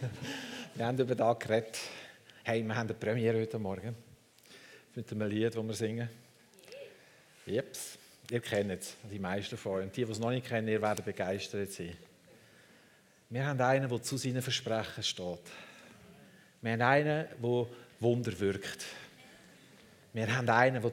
[0.74, 1.78] wir haben über das geredet.
[2.42, 3.94] Hey, wir haben eine Premiere heute Morgen.
[4.96, 6.10] Mit einem Lied, das wir singen.
[7.46, 7.96] Jeps.
[8.28, 9.84] Ihr kennt es, die meisten von euch.
[9.84, 11.96] Und die, die es noch nicht kennen, ihr werdet begeistert sein.
[13.28, 15.38] Wir haben einen, der zu seinen Versprechen steht.
[16.60, 17.66] Wir haben einen, der
[18.00, 18.84] Wunder wirkt.
[20.12, 20.90] Wir haben einen, der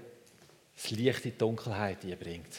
[0.75, 2.55] das Licht in die Dunkelheit bringt.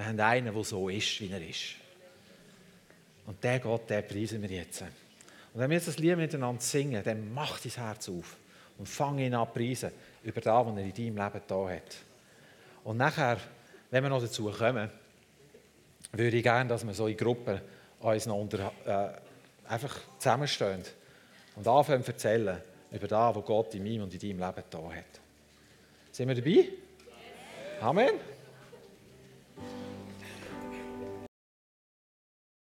[0.00, 1.74] Wir haben einen, der so ist, wie er ist.
[3.26, 4.80] Und der Gott, den preisen wir jetzt.
[4.80, 4.88] Und
[5.52, 8.38] wenn wir jetzt das Lied miteinander singen, dann macht dein Herz auf
[8.78, 9.90] und fang ihn an preisen
[10.22, 11.96] über das, was er in deinem Leben da hat.
[12.82, 13.36] Und nachher,
[13.90, 14.88] wenn wir noch dazu kommen,
[16.12, 17.60] würde ich gerne, dass wir so in Gruppen
[17.98, 20.82] uns noch unter, äh, einfach zusammenstehen
[21.56, 24.78] und anfangen zu erzählen über das, was Gott in meinem und in deinem Leben da
[24.78, 25.20] hat.
[26.10, 26.68] Sind wir dabei?
[27.82, 28.29] Amen.